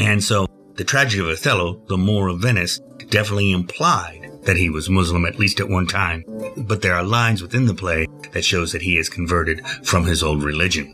And 0.00 0.22
so 0.22 0.46
the 0.74 0.84
tragedy 0.84 1.22
of 1.22 1.28
Othello, 1.28 1.82
the 1.86 1.96
Moor 1.96 2.28
of 2.28 2.40
Venice, 2.40 2.80
definitely 3.08 3.52
implied 3.52 4.25
that 4.46 4.56
he 4.56 4.70
was 4.70 4.88
Muslim 4.88 5.24
at 5.26 5.38
least 5.38 5.60
at 5.60 5.68
one 5.68 5.86
time. 5.86 6.24
But 6.56 6.82
there 6.82 6.94
are 6.94 7.04
lines 7.04 7.42
within 7.42 7.66
the 7.66 7.74
play 7.74 8.06
that 8.32 8.44
shows 8.44 8.72
that 8.72 8.82
he 8.82 8.96
has 8.96 9.08
converted 9.08 9.66
from 9.84 10.04
his 10.04 10.22
old 10.22 10.42
religion. 10.42 10.92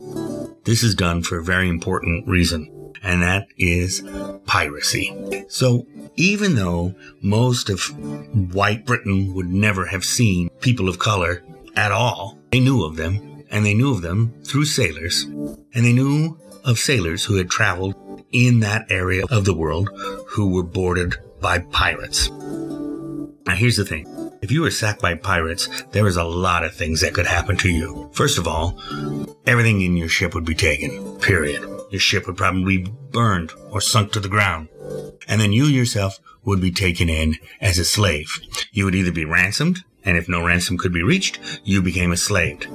This 0.64 0.82
is 0.82 0.94
done 0.94 1.22
for 1.22 1.38
a 1.38 1.44
very 1.44 1.68
important 1.68 2.26
reason, 2.28 2.92
and 3.02 3.22
that 3.22 3.46
is 3.56 4.02
piracy. 4.46 5.44
So 5.48 5.86
even 6.16 6.56
though 6.56 6.94
most 7.20 7.68
of 7.68 7.82
white 8.54 8.84
Britain 8.84 9.34
would 9.34 9.48
never 9.48 9.86
have 9.86 10.04
seen 10.04 10.50
people 10.60 10.88
of 10.88 10.98
color 10.98 11.42
at 11.76 11.92
all, 11.92 12.38
they 12.50 12.60
knew 12.60 12.84
of 12.84 12.96
them, 12.96 13.44
and 13.50 13.64
they 13.66 13.74
knew 13.74 13.92
of 13.92 14.02
them 14.02 14.34
through 14.44 14.66
sailors, 14.66 15.24
and 15.24 15.84
they 15.84 15.92
knew 15.92 16.38
of 16.64 16.78
sailors 16.78 17.24
who 17.24 17.36
had 17.36 17.50
traveled 17.50 17.94
in 18.30 18.60
that 18.60 18.90
area 18.90 19.24
of 19.30 19.44
the 19.44 19.54
world 19.54 19.90
who 20.28 20.54
were 20.54 20.62
boarded 20.62 21.16
by 21.40 21.58
pirates. 21.58 22.30
Now 23.46 23.54
here's 23.54 23.76
the 23.76 23.84
thing. 23.84 24.06
If 24.40 24.50
you 24.50 24.62
were 24.62 24.70
sacked 24.70 25.02
by 25.02 25.14
pirates, 25.14 25.68
there 25.92 26.04
was 26.04 26.16
a 26.16 26.24
lot 26.24 26.64
of 26.64 26.74
things 26.74 27.00
that 27.00 27.14
could 27.14 27.26
happen 27.26 27.56
to 27.58 27.70
you. 27.70 28.10
First 28.12 28.38
of 28.38 28.48
all, 28.48 28.78
everything 29.46 29.82
in 29.82 29.96
your 29.96 30.08
ship 30.08 30.34
would 30.34 30.44
be 30.44 30.54
taken, 30.54 31.18
period. 31.20 31.62
Your 31.90 32.00
ship 32.00 32.26
would 32.26 32.36
probably 32.36 32.78
be 32.78 32.92
burned 33.10 33.52
or 33.70 33.80
sunk 33.80 34.12
to 34.12 34.20
the 34.20 34.28
ground. 34.28 34.68
And 35.28 35.40
then 35.40 35.52
you 35.52 35.64
yourself 35.64 36.18
would 36.44 36.60
be 36.60 36.72
taken 36.72 37.08
in 37.08 37.36
as 37.60 37.78
a 37.78 37.84
slave. 37.84 38.40
You 38.72 38.84
would 38.84 38.94
either 38.94 39.12
be 39.12 39.24
ransomed, 39.24 39.78
and 40.04 40.16
if 40.16 40.28
no 40.28 40.44
ransom 40.44 40.78
could 40.78 40.92
be 40.92 41.02
reached, 41.02 41.38
you 41.64 41.82
became 41.82 42.12
a 42.12 42.16
slave. 42.16 42.66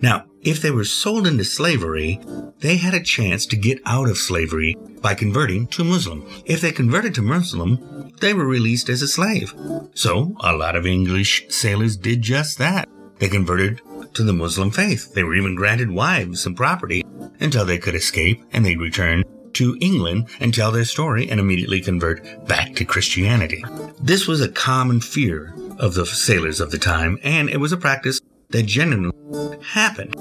Now, 0.00 0.26
if 0.42 0.62
they 0.62 0.70
were 0.70 0.84
sold 0.84 1.26
into 1.26 1.44
slavery, 1.44 2.20
they 2.60 2.76
had 2.76 2.94
a 2.94 3.02
chance 3.02 3.46
to 3.46 3.56
get 3.56 3.80
out 3.84 4.08
of 4.08 4.18
slavery 4.18 4.76
by 5.00 5.14
converting 5.14 5.66
to 5.68 5.84
Muslim. 5.84 6.26
If 6.44 6.60
they 6.60 6.72
converted 6.72 7.14
to 7.16 7.22
Muslim, 7.22 8.12
they 8.20 8.34
were 8.34 8.46
released 8.46 8.88
as 8.88 9.02
a 9.02 9.08
slave. 9.08 9.54
So, 9.94 10.36
a 10.40 10.54
lot 10.54 10.76
of 10.76 10.86
English 10.86 11.46
sailors 11.48 11.96
did 11.96 12.22
just 12.22 12.58
that. 12.58 12.88
They 13.18 13.28
converted 13.28 13.80
to 14.14 14.22
the 14.22 14.32
Muslim 14.32 14.70
faith. 14.70 15.14
They 15.14 15.24
were 15.24 15.34
even 15.34 15.54
granted 15.54 15.90
wives 15.90 16.46
and 16.46 16.56
property 16.56 17.04
until 17.40 17.64
they 17.64 17.78
could 17.78 17.94
escape 17.94 18.42
and 18.52 18.64
they'd 18.64 18.80
return 18.80 19.24
to 19.54 19.76
England 19.80 20.28
and 20.40 20.54
tell 20.54 20.70
their 20.70 20.84
story 20.84 21.28
and 21.28 21.40
immediately 21.40 21.80
convert 21.80 22.46
back 22.46 22.74
to 22.76 22.84
Christianity. 22.84 23.64
This 24.00 24.26
was 24.26 24.40
a 24.40 24.48
common 24.48 25.00
fear 25.00 25.54
of 25.78 25.94
the 25.94 26.06
sailors 26.06 26.60
of 26.60 26.70
the 26.70 26.78
time, 26.78 27.18
and 27.22 27.48
it 27.48 27.58
was 27.58 27.72
a 27.72 27.76
practice 27.76 28.20
that 28.50 28.64
genuinely 28.64 29.58
happened. 29.62 30.14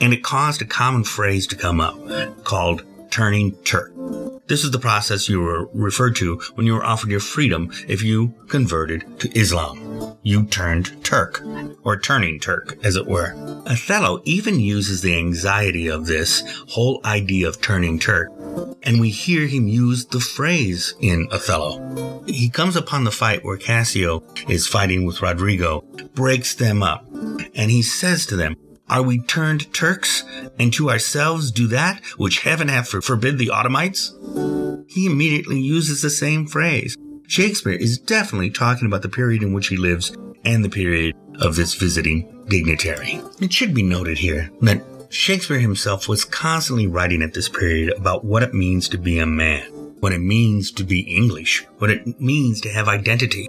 And 0.00 0.12
it 0.12 0.22
caused 0.22 0.62
a 0.62 0.66
common 0.66 1.04
phrase 1.04 1.46
to 1.48 1.56
come 1.56 1.80
up 1.80 1.96
called 2.44 2.84
turning 3.10 3.52
Turk. 3.64 3.92
This 4.48 4.64
is 4.64 4.70
the 4.70 4.78
process 4.78 5.28
you 5.28 5.40
were 5.40 5.66
referred 5.72 6.16
to 6.16 6.40
when 6.54 6.66
you 6.66 6.74
were 6.74 6.84
offered 6.84 7.10
your 7.10 7.20
freedom 7.20 7.70
if 7.88 8.02
you 8.02 8.34
converted 8.48 9.20
to 9.20 9.38
Islam. 9.38 10.18
You 10.22 10.44
turned 10.46 11.04
Turk, 11.04 11.42
or 11.84 11.98
turning 11.98 12.40
Turk, 12.40 12.78
as 12.82 12.96
it 12.96 13.06
were. 13.06 13.34
Othello 13.66 14.20
even 14.24 14.60
uses 14.60 15.00
the 15.00 15.16
anxiety 15.16 15.88
of 15.88 16.06
this 16.06 16.42
whole 16.68 17.00
idea 17.04 17.48
of 17.48 17.60
turning 17.60 17.98
Turk, 17.98 18.30
and 18.82 19.00
we 19.00 19.10
hear 19.10 19.46
him 19.46 19.68
use 19.68 20.06
the 20.06 20.20
phrase 20.20 20.94
in 21.00 21.28
Othello. 21.30 22.22
He 22.26 22.48
comes 22.48 22.76
upon 22.76 23.04
the 23.04 23.10
fight 23.10 23.44
where 23.44 23.56
Cassio 23.56 24.22
is 24.48 24.66
fighting 24.66 25.04
with 25.04 25.22
Rodrigo, 25.22 25.82
breaks 26.14 26.54
them 26.54 26.82
up, 26.82 27.06
and 27.54 27.70
he 27.70 27.82
says 27.82 28.26
to 28.26 28.36
them, 28.36 28.56
are 28.88 29.02
we 29.02 29.22
turned 29.22 29.72
Turks, 29.72 30.22
and 30.58 30.70
to 30.74 30.90
ourselves 30.90 31.50
do 31.50 31.66
that 31.68 32.04
which 32.18 32.40
heaven 32.40 32.68
hath 32.68 32.88
forbid 32.88 33.38
the 33.38 33.50
Ottomites? 33.50 34.12
He 34.90 35.06
immediately 35.06 35.58
uses 35.60 36.02
the 36.02 36.10
same 36.10 36.46
phrase. 36.46 36.96
Shakespeare 37.26 37.72
is 37.72 37.96
definitely 37.96 38.50
talking 38.50 38.86
about 38.86 39.00
the 39.00 39.08
period 39.08 39.42
in 39.42 39.54
which 39.54 39.68
he 39.68 39.78
lives 39.78 40.14
and 40.44 40.62
the 40.62 40.68
period 40.68 41.16
of 41.40 41.56
this 41.56 41.74
visiting 41.74 42.44
dignitary. 42.48 43.22
It 43.40 43.52
should 43.52 43.72
be 43.72 43.82
noted 43.82 44.18
here 44.18 44.50
that 44.60 44.91
Shakespeare 45.12 45.60
himself 45.60 46.08
was 46.08 46.24
constantly 46.24 46.86
writing 46.86 47.22
at 47.22 47.34
this 47.34 47.48
period 47.48 47.92
about 47.96 48.24
what 48.24 48.42
it 48.42 48.54
means 48.54 48.88
to 48.88 48.98
be 48.98 49.18
a 49.18 49.26
man, 49.26 49.66
what 50.00 50.12
it 50.12 50.20
means 50.20 50.72
to 50.72 50.84
be 50.84 51.00
English, 51.00 51.64
what 51.78 51.90
it 51.90 52.20
means 52.20 52.60
to 52.62 52.70
have 52.70 52.88
identity 52.88 53.48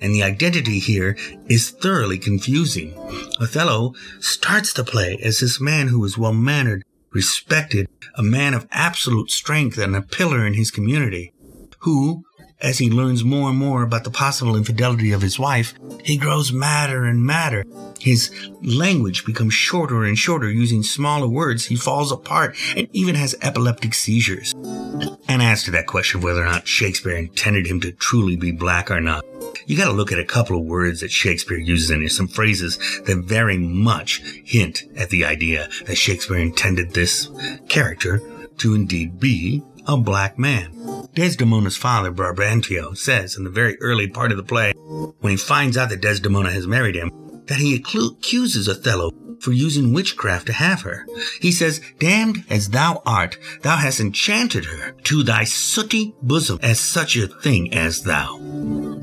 and 0.00 0.14
the 0.14 0.22
identity 0.22 0.78
here 0.78 1.16
is 1.46 1.70
thoroughly 1.70 2.18
confusing. 2.18 2.94
Othello 3.40 3.94
starts 4.18 4.72
the 4.72 4.84
play 4.84 5.18
as 5.22 5.40
this 5.40 5.60
man 5.60 5.88
who 5.88 6.04
is 6.04 6.16
well 6.16 6.32
mannered, 6.32 6.84
respected, 7.12 7.88
a 8.14 8.22
man 8.22 8.54
of 8.54 8.66
absolute 8.70 9.30
strength 9.30 9.78
and 9.78 9.94
a 9.94 10.02
pillar 10.02 10.46
in 10.46 10.54
his 10.54 10.70
community, 10.70 11.32
who, 11.80 12.24
as 12.62 12.78
he 12.78 12.90
learns 12.90 13.24
more 13.24 13.50
and 13.50 13.58
more 13.58 13.82
about 13.82 14.04
the 14.04 14.10
possible 14.10 14.56
infidelity 14.56 15.12
of 15.12 15.22
his 15.22 15.38
wife, 15.38 15.74
he 16.04 16.16
grows 16.16 16.52
madder 16.52 17.04
and 17.04 17.24
madder. 17.24 17.64
His 17.98 18.30
language 18.62 19.24
becomes 19.24 19.54
shorter 19.54 20.04
and 20.04 20.18
shorter, 20.18 20.50
using 20.50 20.82
smaller 20.82 21.28
words. 21.28 21.66
He 21.66 21.76
falls 21.76 22.12
apart 22.12 22.56
and 22.76 22.88
even 22.92 23.14
has 23.14 23.34
epileptic 23.42 23.94
seizures. 23.94 24.54
And 25.28 25.42
as 25.42 25.64
to 25.64 25.70
that 25.72 25.86
question 25.86 26.18
of 26.18 26.24
whether 26.24 26.42
or 26.42 26.46
not 26.46 26.66
Shakespeare 26.66 27.16
intended 27.16 27.66
him 27.66 27.80
to 27.80 27.92
truly 27.92 28.36
be 28.36 28.52
black 28.52 28.90
or 28.90 29.00
not, 29.00 29.24
you 29.66 29.76
got 29.76 29.86
to 29.86 29.92
look 29.92 30.12
at 30.12 30.18
a 30.18 30.24
couple 30.24 30.58
of 30.58 30.64
words 30.64 31.00
that 31.00 31.10
Shakespeare 31.10 31.58
uses 31.58 31.90
in 31.90 32.00
here, 32.00 32.08
some 32.08 32.28
phrases 32.28 32.78
that 33.04 33.24
very 33.24 33.58
much 33.58 34.22
hint 34.44 34.84
at 34.96 35.10
the 35.10 35.24
idea 35.24 35.68
that 35.86 35.96
Shakespeare 35.96 36.38
intended 36.38 36.92
this 36.92 37.30
character 37.68 38.20
to 38.58 38.74
indeed 38.74 39.18
be 39.18 39.62
a 39.86 39.96
black 39.96 40.38
man. 40.38 40.72
Desdemona's 41.14 41.76
father, 41.76 42.12
Brabantio, 42.12 42.96
says 42.96 43.36
in 43.36 43.44
the 43.44 43.50
very 43.50 43.80
early 43.80 44.08
part 44.08 44.30
of 44.30 44.36
the 44.36 44.42
play, 44.42 44.72
when 45.20 45.30
he 45.30 45.36
finds 45.36 45.76
out 45.76 45.88
that 45.90 46.00
Desdemona 46.00 46.50
has 46.50 46.66
married 46.66 46.94
him, 46.94 47.10
that 47.50 47.58
he 47.58 47.74
accuses 47.74 48.68
Othello 48.68 49.10
for 49.40 49.50
using 49.50 49.92
witchcraft 49.92 50.46
to 50.46 50.52
have 50.52 50.82
her. 50.82 51.04
He 51.40 51.50
says, 51.50 51.80
Damned 51.98 52.44
as 52.48 52.70
thou 52.70 53.02
art, 53.04 53.38
thou 53.62 53.76
hast 53.76 53.98
enchanted 53.98 54.66
her 54.66 54.92
to 54.92 55.24
thy 55.24 55.42
sooty 55.42 56.14
bosom 56.22 56.60
as 56.62 56.78
such 56.78 57.16
a 57.16 57.26
thing 57.26 57.74
as 57.74 58.04
thou. 58.04 58.38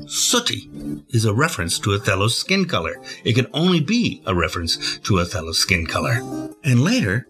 Sooty 0.06 0.70
is 1.10 1.26
a 1.26 1.34
reference 1.34 1.78
to 1.80 1.92
Othello's 1.92 2.38
skin 2.38 2.64
color. 2.64 2.98
It 3.22 3.34
can 3.34 3.48
only 3.52 3.80
be 3.80 4.22
a 4.24 4.34
reference 4.34 4.98
to 5.00 5.20
Othello's 5.20 5.58
skin 5.58 5.86
color. 5.86 6.22
And 6.64 6.82
later, 6.82 7.28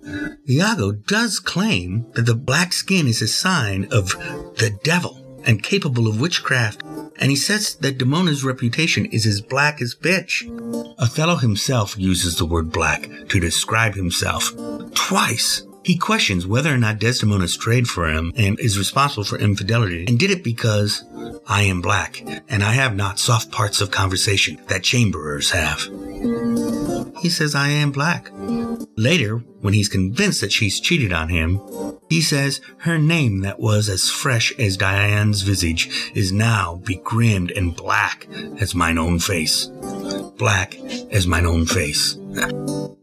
Iago 0.48 0.92
does 0.92 1.40
claim 1.40 2.06
that 2.12 2.26
the 2.26 2.36
black 2.36 2.72
skin 2.72 3.08
is 3.08 3.20
a 3.22 3.26
sign 3.26 3.88
of 3.90 4.10
the 4.58 4.78
devil. 4.84 5.27
And 5.44 5.62
capable 5.62 6.08
of 6.08 6.20
witchcraft, 6.20 6.82
and 7.20 7.30
he 7.30 7.36
says 7.36 7.74
that 7.76 7.98
Damona's 7.98 8.44
reputation 8.44 9.06
is 9.06 9.26
as 9.26 9.40
black 9.40 9.80
as 9.80 9.94
pitch. 9.94 10.46
Othello 10.98 11.36
himself 11.36 11.98
uses 11.98 12.36
the 12.36 12.46
word 12.46 12.70
black 12.72 13.08
to 13.28 13.40
describe 13.40 13.94
himself 13.94 14.52
twice. 14.94 15.64
He 15.84 15.96
questions 15.96 16.46
whether 16.46 16.72
or 16.72 16.76
not 16.76 16.98
Desdemona 16.98 17.48
strayed 17.48 17.88
for 17.88 18.08
him 18.08 18.32
and 18.36 18.60
is 18.60 18.78
responsible 18.78 19.24
for 19.24 19.38
infidelity, 19.38 20.04
and 20.06 20.18
did 20.18 20.30
it 20.30 20.44
because 20.44 21.04
I 21.46 21.62
am 21.62 21.80
black, 21.80 22.22
and 22.48 22.62
I 22.62 22.72
have 22.72 22.94
not 22.94 23.18
soft 23.18 23.50
parts 23.50 23.80
of 23.80 23.90
conversation 23.90 24.60
that 24.68 24.82
chamberers 24.82 25.50
have. 25.52 25.88
He 27.20 27.28
says 27.28 27.54
I 27.54 27.68
am 27.68 27.92
black. 27.92 28.30
Later, 28.96 29.38
when 29.60 29.74
he's 29.74 29.88
convinced 29.88 30.40
that 30.40 30.52
she's 30.52 30.80
cheated 30.80 31.12
on 31.12 31.28
him, 31.28 31.60
he 32.08 32.20
says 32.20 32.60
her 32.78 32.98
name 32.98 33.40
that 33.40 33.60
was 33.60 33.88
as 33.88 34.10
fresh 34.10 34.52
as 34.58 34.76
Dian's 34.76 35.42
visage 35.42 36.12
is 36.14 36.32
now 36.32 36.76
begrimed 36.84 37.50
and 37.50 37.76
black 37.76 38.26
as 38.60 38.74
mine 38.74 38.98
own 38.98 39.18
face. 39.18 39.66
Black 40.36 40.78
as 41.10 41.26
mine 41.26 41.46
own 41.46 41.66
face. 41.66 42.16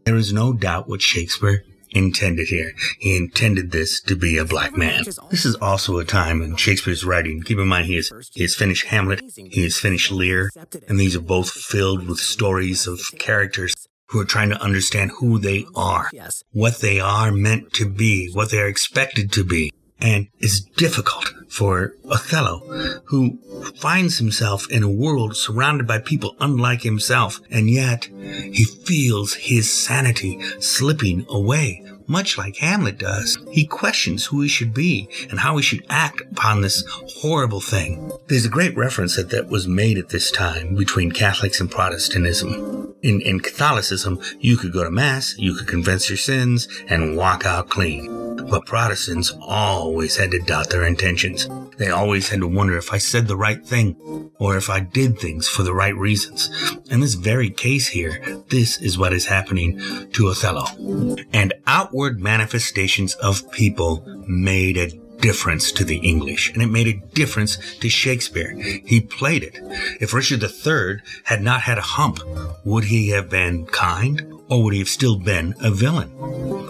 There 0.04 0.16
is 0.16 0.32
no 0.32 0.52
doubt 0.52 0.88
what 0.88 1.02
Shakespeare 1.02 1.64
intended 1.90 2.48
here. 2.48 2.72
He 2.98 3.16
intended 3.16 3.70
this 3.70 4.00
to 4.02 4.16
be 4.16 4.38
a 4.38 4.44
black 4.44 4.76
man. 4.76 5.04
This 5.30 5.46
is 5.46 5.56
also 5.56 5.98
a 5.98 6.04
time 6.04 6.42
in 6.42 6.56
Shakespeare's 6.56 7.04
writing. 7.04 7.42
Keep 7.42 7.58
in 7.58 7.68
mind, 7.68 7.86
he 7.86 7.94
has, 7.96 8.10
he 8.34 8.42
has 8.42 8.54
finished 8.54 8.86
Hamlet, 8.86 9.22
he 9.34 9.62
has 9.62 9.78
finished 9.78 10.10
Lear, 10.10 10.50
and 10.88 10.98
these 10.98 11.16
are 11.16 11.20
both 11.20 11.50
filled 11.50 12.06
with 12.06 12.18
stories 12.18 12.86
of 12.86 13.00
characters 13.18 13.85
who 14.08 14.20
are 14.20 14.24
trying 14.24 14.50
to 14.50 14.60
understand 14.62 15.10
who 15.18 15.38
they 15.38 15.66
are, 15.74 16.08
what 16.52 16.78
they 16.78 17.00
are 17.00 17.32
meant 17.32 17.72
to 17.74 17.88
be, 17.88 18.30
what 18.32 18.50
they 18.50 18.58
are 18.58 18.68
expected 18.68 19.32
to 19.32 19.44
be. 19.44 19.72
And 19.98 20.28
it's 20.38 20.60
difficult 20.60 21.32
for 21.48 21.94
Othello, 22.04 23.00
who 23.06 23.38
finds 23.76 24.18
himself 24.18 24.70
in 24.70 24.82
a 24.82 24.90
world 24.90 25.36
surrounded 25.36 25.86
by 25.86 25.98
people 26.00 26.36
unlike 26.38 26.82
himself, 26.82 27.40
and 27.50 27.70
yet 27.70 28.04
he 28.04 28.64
feels 28.64 29.32
his 29.34 29.70
sanity 29.72 30.38
slipping 30.60 31.24
away, 31.30 31.82
much 32.06 32.38
like 32.38 32.56
Hamlet 32.56 32.98
does. 32.98 33.38
He 33.50 33.66
questions 33.66 34.26
who 34.26 34.40
he 34.40 34.48
should 34.48 34.74
be 34.74 35.08
and 35.30 35.40
how 35.40 35.56
he 35.56 35.62
should 35.62 35.84
act 35.88 36.22
upon 36.32 36.60
this 36.60 36.84
horrible 37.20 37.60
thing. 37.60 38.10
There's 38.28 38.46
a 38.46 38.50
great 38.50 38.76
reference 38.76 39.16
that, 39.16 39.30
that 39.30 39.48
was 39.48 39.66
made 39.66 39.98
at 39.98 40.10
this 40.10 40.30
time 40.30 40.74
between 40.74 41.12
Catholics 41.12 41.60
and 41.60 41.70
Protestantism. 41.70 42.94
In, 43.02 43.20
in 43.20 43.40
Catholicism, 43.40 44.20
you 44.40 44.56
could 44.56 44.72
go 44.72 44.84
to 44.84 44.90
Mass, 44.90 45.36
you 45.38 45.54
could 45.54 45.68
confess 45.68 46.08
your 46.08 46.16
sins, 46.16 46.66
and 46.88 47.16
walk 47.16 47.46
out 47.46 47.68
clean. 47.68 48.26
But 48.48 48.66
Protestants 48.66 49.32
always 49.40 50.16
had 50.16 50.30
to 50.30 50.38
doubt 50.38 50.70
their 50.70 50.84
intentions. 50.84 51.48
They 51.78 51.90
always 51.90 52.28
had 52.28 52.40
to 52.40 52.46
wonder 52.46 52.76
if 52.76 52.92
I 52.92 52.98
said 52.98 53.26
the 53.26 53.36
right 53.36 53.64
thing 53.64 54.30
or 54.38 54.56
if 54.56 54.70
I 54.70 54.80
did 54.80 55.18
things 55.18 55.48
for 55.48 55.62
the 55.62 55.74
right 55.74 55.94
reasons. 55.94 56.50
In 56.90 57.00
this 57.00 57.14
very 57.14 57.50
case 57.50 57.88
here, 57.88 58.22
this 58.48 58.80
is 58.80 58.96
what 58.96 59.12
is 59.12 59.26
happening 59.26 59.78
to 60.12 60.28
Othello. 60.28 61.16
And 61.32 61.52
outward 61.96 62.20
manifestations 62.20 63.14
of 63.14 63.50
people 63.52 64.04
made 64.28 64.76
a 64.76 64.90
difference 65.22 65.72
to 65.72 65.82
the 65.82 65.96
English, 65.96 66.52
and 66.52 66.62
it 66.62 66.66
made 66.66 66.86
a 66.86 67.14
difference 67.14 67.56
to 67.76 67.88
Shakespeare. 67.88 68.54
He 68.84 69.00
played 69.00 69.42
it. 69.42 69.56
If 69.98 70.12
Richard 70.12 70.42
III 70.42 71.00
had 71.24 71.40
not 71.40 71.62
had 71.62 71.78
a 71.78 71.92
hump, 71.96 72.20
would 72.66 72.84
he 72.84 73.08
have 73.08 73.30
been 73.30 73.64
kind, 73.64 74.30
or 74.50 74.62
would 74.62 74.74
he 74.74 74.80
have 74.80 74.90
still 74.90 75.18
been 75.18 75.54
a 75.60 75.70
villain? 75.70 76.10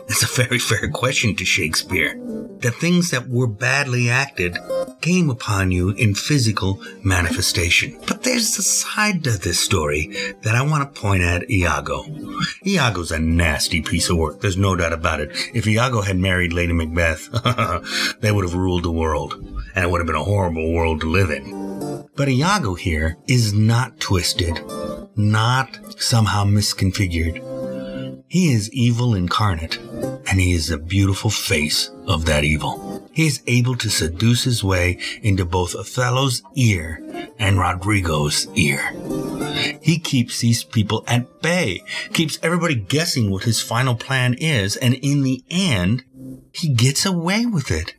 It's 0.09 0.23
a 0.23 0.43
very 0.43 0.59
fair 0.59 0.89
question 0.91 1.35
to 1.37 1.45
Shakespeare. 1.45 2.15
The 2.61 2.71
things 2.71 3.11
that 3.11 3.29
were 3.29 3.47
badly 3.47 4.09
acted 4.09 4.57
came 5.01 5.29
upon 5.31 5.73
you 5.73 5.91
in 5.91 6.15
physical 6.15 6.81
manifestation. 7.03 7.99
But 8.07 8.23
there's 8.23 8.57
a 8.57 8.63
side 8.63 9.25
to 9.25 9.33
this 9.33 9.61
story 9.61 10.07
that 10.43 10.55
I 10.55 10.63
want 10.63 10.95
to 10.95 11.01
point 11.01 11.23
at 11.23 11.51
Iago. 11.51 12.05
Iago's 12.65 13.11
a 13.11 13.19
nasty 13.19 13.83
piece 13.83 14.09
of 14.09 14.17
work. 14.17 14.41
There's 14.41 14.57
no 14.57 14.77
doubt 14.77 14.93
about 14.93 15.21
it. 15.21 15.31
If 15.53 15.67
Iago 15.67 16.03
had 16.03 16.19
married 16.19 16.53
Lady 16.53 16.73
Macbeth, 16.73 17.29
they 18.21 18.33
would 18.33 18.45
have 18.45 18.55
ruled 18.55 18.85
the 18.85 18.93
world, 18.93 19.35
and 19.75 19.85
it 19.85 19.91
would 19.91 20.01
have 20.01 20.07
been 20.07 20.17
a 20.17 20.25
horrible 20.25 20.73
world 20.73 21.01
to 21.01 21.11
live 21.11 21.31
in. 21.31 22.07
But 22.15 22.29
Iago 22.29 22.75
here 22.75 23.19
is 23.27 23.53
not 23.53 24.01
twisted, 24.01 24.59
not 25.17 25.79
somehow 26.01 26.45
misconfigured. 26.45 27.56
He 28.29 28.53
is 28.53 28.73
evil 28.73 29.15
incarnate, 29.15 29.79
and 29.79 30.41
he 30.41 30.53
is 30.53 30.69
the 30.69 30.79
beautiful 30.79 31.31
face 31.31 31.91
of 32.07 32.25
that 32.27 32.43
evil. 32.43 33.09
He 33.13 33.27
is 33.27 33.41
able 33.47 33.77
to 33.77 33.89
seduce 33.89 34.43
his 34.43 34.65
way 34.65 34.99
into 35.23 35.45
both 35.45 35.77
Othello's 35.77 36.43
ear 36.57 37.01
and 37.39 37.59
Rodrigo's 37.59 38.49
ear. 38.57 38.93
He 39.81 39.99
keeps 40.01 40.41
these 40.41 40.65
people 40.65 41.05
at 41.07 41.41
bay, 41.41 41.85
keeps 42.13 42.41
everybody 42.43 42.75
guessing 42.75 43.31
what 43.31 43.45
his 43.45 43.63
final 43.63 43.95
plan 43.95 44.35
is, 44.35 44.77
and 44.77 44.95
in 44.95 45.23
the 45.23 45.45
end, 45.49 46.05
he 46.53 46.75
gets 46.75 47.07
away 47.07 47.47
with 47.47 47.71
it. 47.71 47.95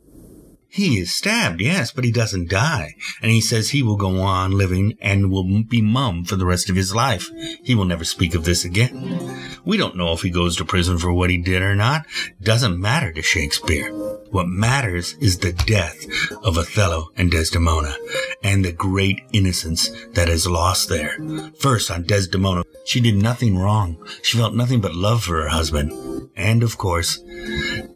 He 0.78 1.00
is 1.00 1.12
stabbed, 1.12 1.60
yes, 1.60 1.90
but 1.90 2.04
he 2.04 2.12
doesn't 2.12 2.50
die. 2.50 2.94
And 3.20 3.32
he 3.32 3.40
says 3.40 3.70
he 3.70 3.82
will 3.82 3.96
go 3.96 4.20
on 4.20 4.52
living 4.52 4.96
and 5.00 5.28
will 5.28 5.64
be 5.64 5.82
mum 5.82 6.24
for 6.24 6.36
the 6.36 6.46
rest 6.46 6.70
of 6.70 6.76
his 6.76 6.94
life. 6.94 7.28
He 7.64 7.74
will 7.74 7.84
never 7.84 8.04
speak 8.04 8.32
of 8.36 8.44
this 8.44 8.64
again. 8.64 9.58
We 9.64 9.76
don't 9.76 9.96
know 9.96 10.12
if 10.12 10.22
he 10.22 10.30
goes 10.30 10.56
to 10.56 10.64
prison 10.64 10.98
for 10.98 11.12
what 11.12 11.30
he 11.30 11.38
did 11.38 11.62
or 11.62 11.74
not. 11.74 12.06
Doesn't 12.40 12.80
matter 12.80 13.12
to 13.12 13.22
Shakespeare. 13.22 13.90
What 14.30 14.46
matters 14.46 15.14
is 15.20 15.38
the 15.38 15.52
death 15.52 16.04
of 16.44 16.58
Othello 16.58 17.10
and 17.16 17.30
Desdemona 17.30 17.96
and 18.42 18.64
the 18.64 18.72
great 18.72 19.20
innocence 19.32 19.90
that 20.12 20.28
is 20.28 20.46
lost 20.46 20.88
there. 20.88 21.18
First, 21.58 21.90
on 21.90 22.02
Desdemona, 22.02 22.64
she 22.84 23.00
did 23.00 23.16
nothing 23.16 23.56
wrong. 23.56 23.96
She 24.22 24.36
felt 24.36 24.54
nothing 24.54 24.80
but 24.80 24.94
love 24.94 25.24
for 25.24 25.42
her 25.42 25.48
husband. 25.48 26.30
And 26.36 26.62
of 26.62 26.76
course, 26.76 27.18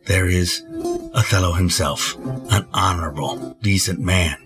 there 0.07 0.27
is 0.27 0.63
Othello 1.15 1.53
himself, 1.53 2.17
an 2.51 2.67
honorable, 2.73 3.59
decent 3.61 4.01
man 4.01 4.37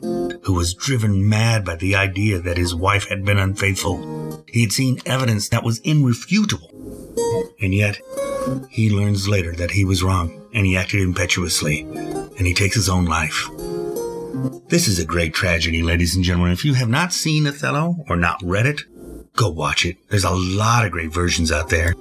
who 0.42 0.54
was 0.54 0.74
driven 0.74 1.28
mad 1.28 1.64
by 1.64 1.76
the 1.76 1.94
idea 1.94 2.40
that 2.40 2.58
his 2.58 2.74
wife 2.74 3.08
had 3.08 3.24
been 3.24 3.38
unfaithful. 3.38 4.44
He 4.48 4.62
had 4.62 4.72
seen 4.72 4.98
evidence 5.06 5.48
that 5.50 5.64
was 5.64 5.78
irrefutable. 5.80 6.72
And 7.60 7.72
yet, 7.72 8.00
he 8.70 8.90
learns 8.90 9.28
later 9.28 9.52
that 9.52 9.72
he 9.72 9.84
was 9.84 10.02
wrong 10.02 10.45
and 10.56 10.66
he 10.66 10.76
acted 10.76 11.02
impetuously 11.02 11.82
and 11.82 12.46
he 12.46 12.54
takes 12.54 12.74
his 12.74 12.88
own 12.88 13.04
life. 13.04 13.48
This 14.68 14.88
is 14.88 14.98
a 14.98 15.04
great 15.04 15.34
tragedy, 15.34 15.82
ladies 15.82 16.16
and 16.16 16.24
gentlemen. 16.24 16.52
If 16.52 16.64
you 16.64 16.74
have 16.74 16.88
not 16.88 17.12
seen 17.12 17.46
Othello 17.46 18.04
or 18.08 18.16
not 18.16 18.40
read 18.42 18.66
it, 18.66 18.80
go 19.34 19.50
watch 19.50 19.84
it. 19.84 19.98
There's 20.08 20.24
a 20.24 20.30
lot 20.30 20.84
of 20.84 20.92
great 20.92 21.12
versions 21.12 21.52
out 21.52 21.68
there 21.68 21.94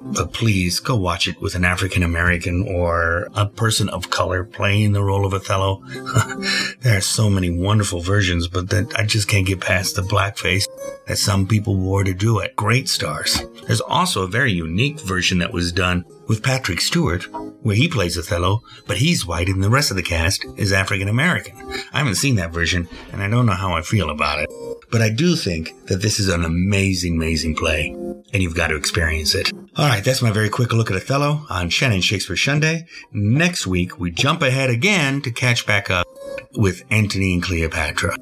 but 0.00 0.32
please 0.32 0.80
go 0.80 0.96
watch 0.96 1.28
it 1.28 1.40
with 1.40 1.54
an 1.54 1.64
African 1.64 2.02
American 2.02 2.66
or 2.66 3.28
a 3.34 3.46
person 3.46 3.88
of 3.90 4.10
color 4.10 4.44
playing 4.44 4.92
the 4.92 5.02
role 5.02 5.26
of 5.26 5.34
Othello. 5.34 5.82
there 6.80 6.96
are 6.96 7.02
so 7.02 7.28
many 7.28 7.50
wonderful 7.50 8.00
versions, 8.00 8.48
but 8.48 8.70
that 8.70 8.92
I 8.98 9.04
just 9.04 9.28
can't 9.28 9.46
get 9.46 9.60
past 9.60 9.96
the 9.96 10.02
blackface 10.02 10.66
that 11.06 11.18
some 11.18 11.46
people 11.46 11.76
wore 11.76 12.04
to 12.04 12.14
do 12.14 12.38
it. 12.38 12.56
Great 12.56 12.88
stars. 12.88 13.42
There's 13.66 13.80
also 13.80 14.22
a 14.22 14.28
very 14.28 14.52
unique 14.52 15.00
version 15.00 15.38
that 15.38 15.52
was 15.52 15.72
done 15.72 16.04
with 16.28 16.42
Patrick 16.42 16.80
Stewart, 16.80 17.26
where 17.62 17.76
he 17.76 17.88
plays 17.88 18.16
Othello, 18.16 18.62
but 18.86 18.98
he's 18.98 19.26
white 19.26 19.48
and 19.48 19.62
the 19.62 19.70
rest 19.70 19.90
of 19.90 19.96
the 19.96 20.02
cast 20.02 20.44
is 20.56 20.72
African 20.72 21.08
American. 21.08 21.56
I 21.92 21.98
haven't 21.98 22.16
seen 22.16 22.36
that 22.36 22.52
version, 22.52 22.88
and 23.12 23.22
I 23.22 23.28
don't 23.28 23.46
know 23.46 23.52
how 23.52 23.72
I 23.72 23.82
feel 23.82 24.10
about 24.10 24.40
it. 24.40 24.50
But 24.90 25.02
I 25.02 25.10
do 25.10 25.36
think 25.36 25.86
that 25.86 26.02
this 26.02 26.18
is 26.18 26.28
an 26.28 26.44
amazing, 26.44 27.14
amazing 27.16 27.54
play, 27.54 27.90
and 28.32 28.42
you've 28.42 28.56
got 28.56 28.68
to 28.68 28.76
experience 28.76 29.34
it. 29.34 29.52
All 29.76 29.88
right, 29.88 30.02
that's 30.02 30.22
my 30.22 30.30
very 30.30 30.48
quick 30.48 30.72
look 30.72 30.90
at 30.90 30.96
Othello 30.96 31.46
on 31.48 31.70
Shannon 31.70 32.00
Shakespeare 32.00 32.36
Sunday. 32.36 32.86
Next 33.12 33.66
week, 33.66 33.98
we 34.00 34.10
jump 34.10 34.42
ahead 34.42 34.70
again 34.70 35.22
to 35.22 35.30
catch 35.30 35.66
back 35.66 35.90
up 35.90 36.06
with 36.54 36.82
Antony 36.90 37.34
and 37.34 37.42
Cleopatra. 37.42 38.16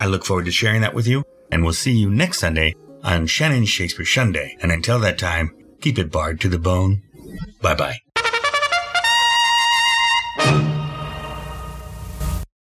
I 0.00 0.06
look 0.06 0.24
forward 0.24 0.46
to 0.46 0.52
sharing 0.52 0.80
that 0.80 0.94
with 0.94 1.06
you, 1.06 1.24
and 1.50 1.64
we'll 1.64 1.74
see 1.74 1.92
you 1.92 2.10
next 2.10 2.38
Sunday 2.38 2.74
on 3.02 3.26
Shannon 3.26 3.66
Shakespeare 3.66 4.06
Sunday. 4.06 4.56
And 4.62 4.72
until 4.72 4.98
that 5.00 5.18
time, 5.18 5.54
keep 5.80 5.98
it 5.98 6.10
barred 6.10 6.40
to 6.40 6.48
the 6.48 6.58
bone. 6.58 7.02
Bye 7.60 7.74
bye. 7.74 8.05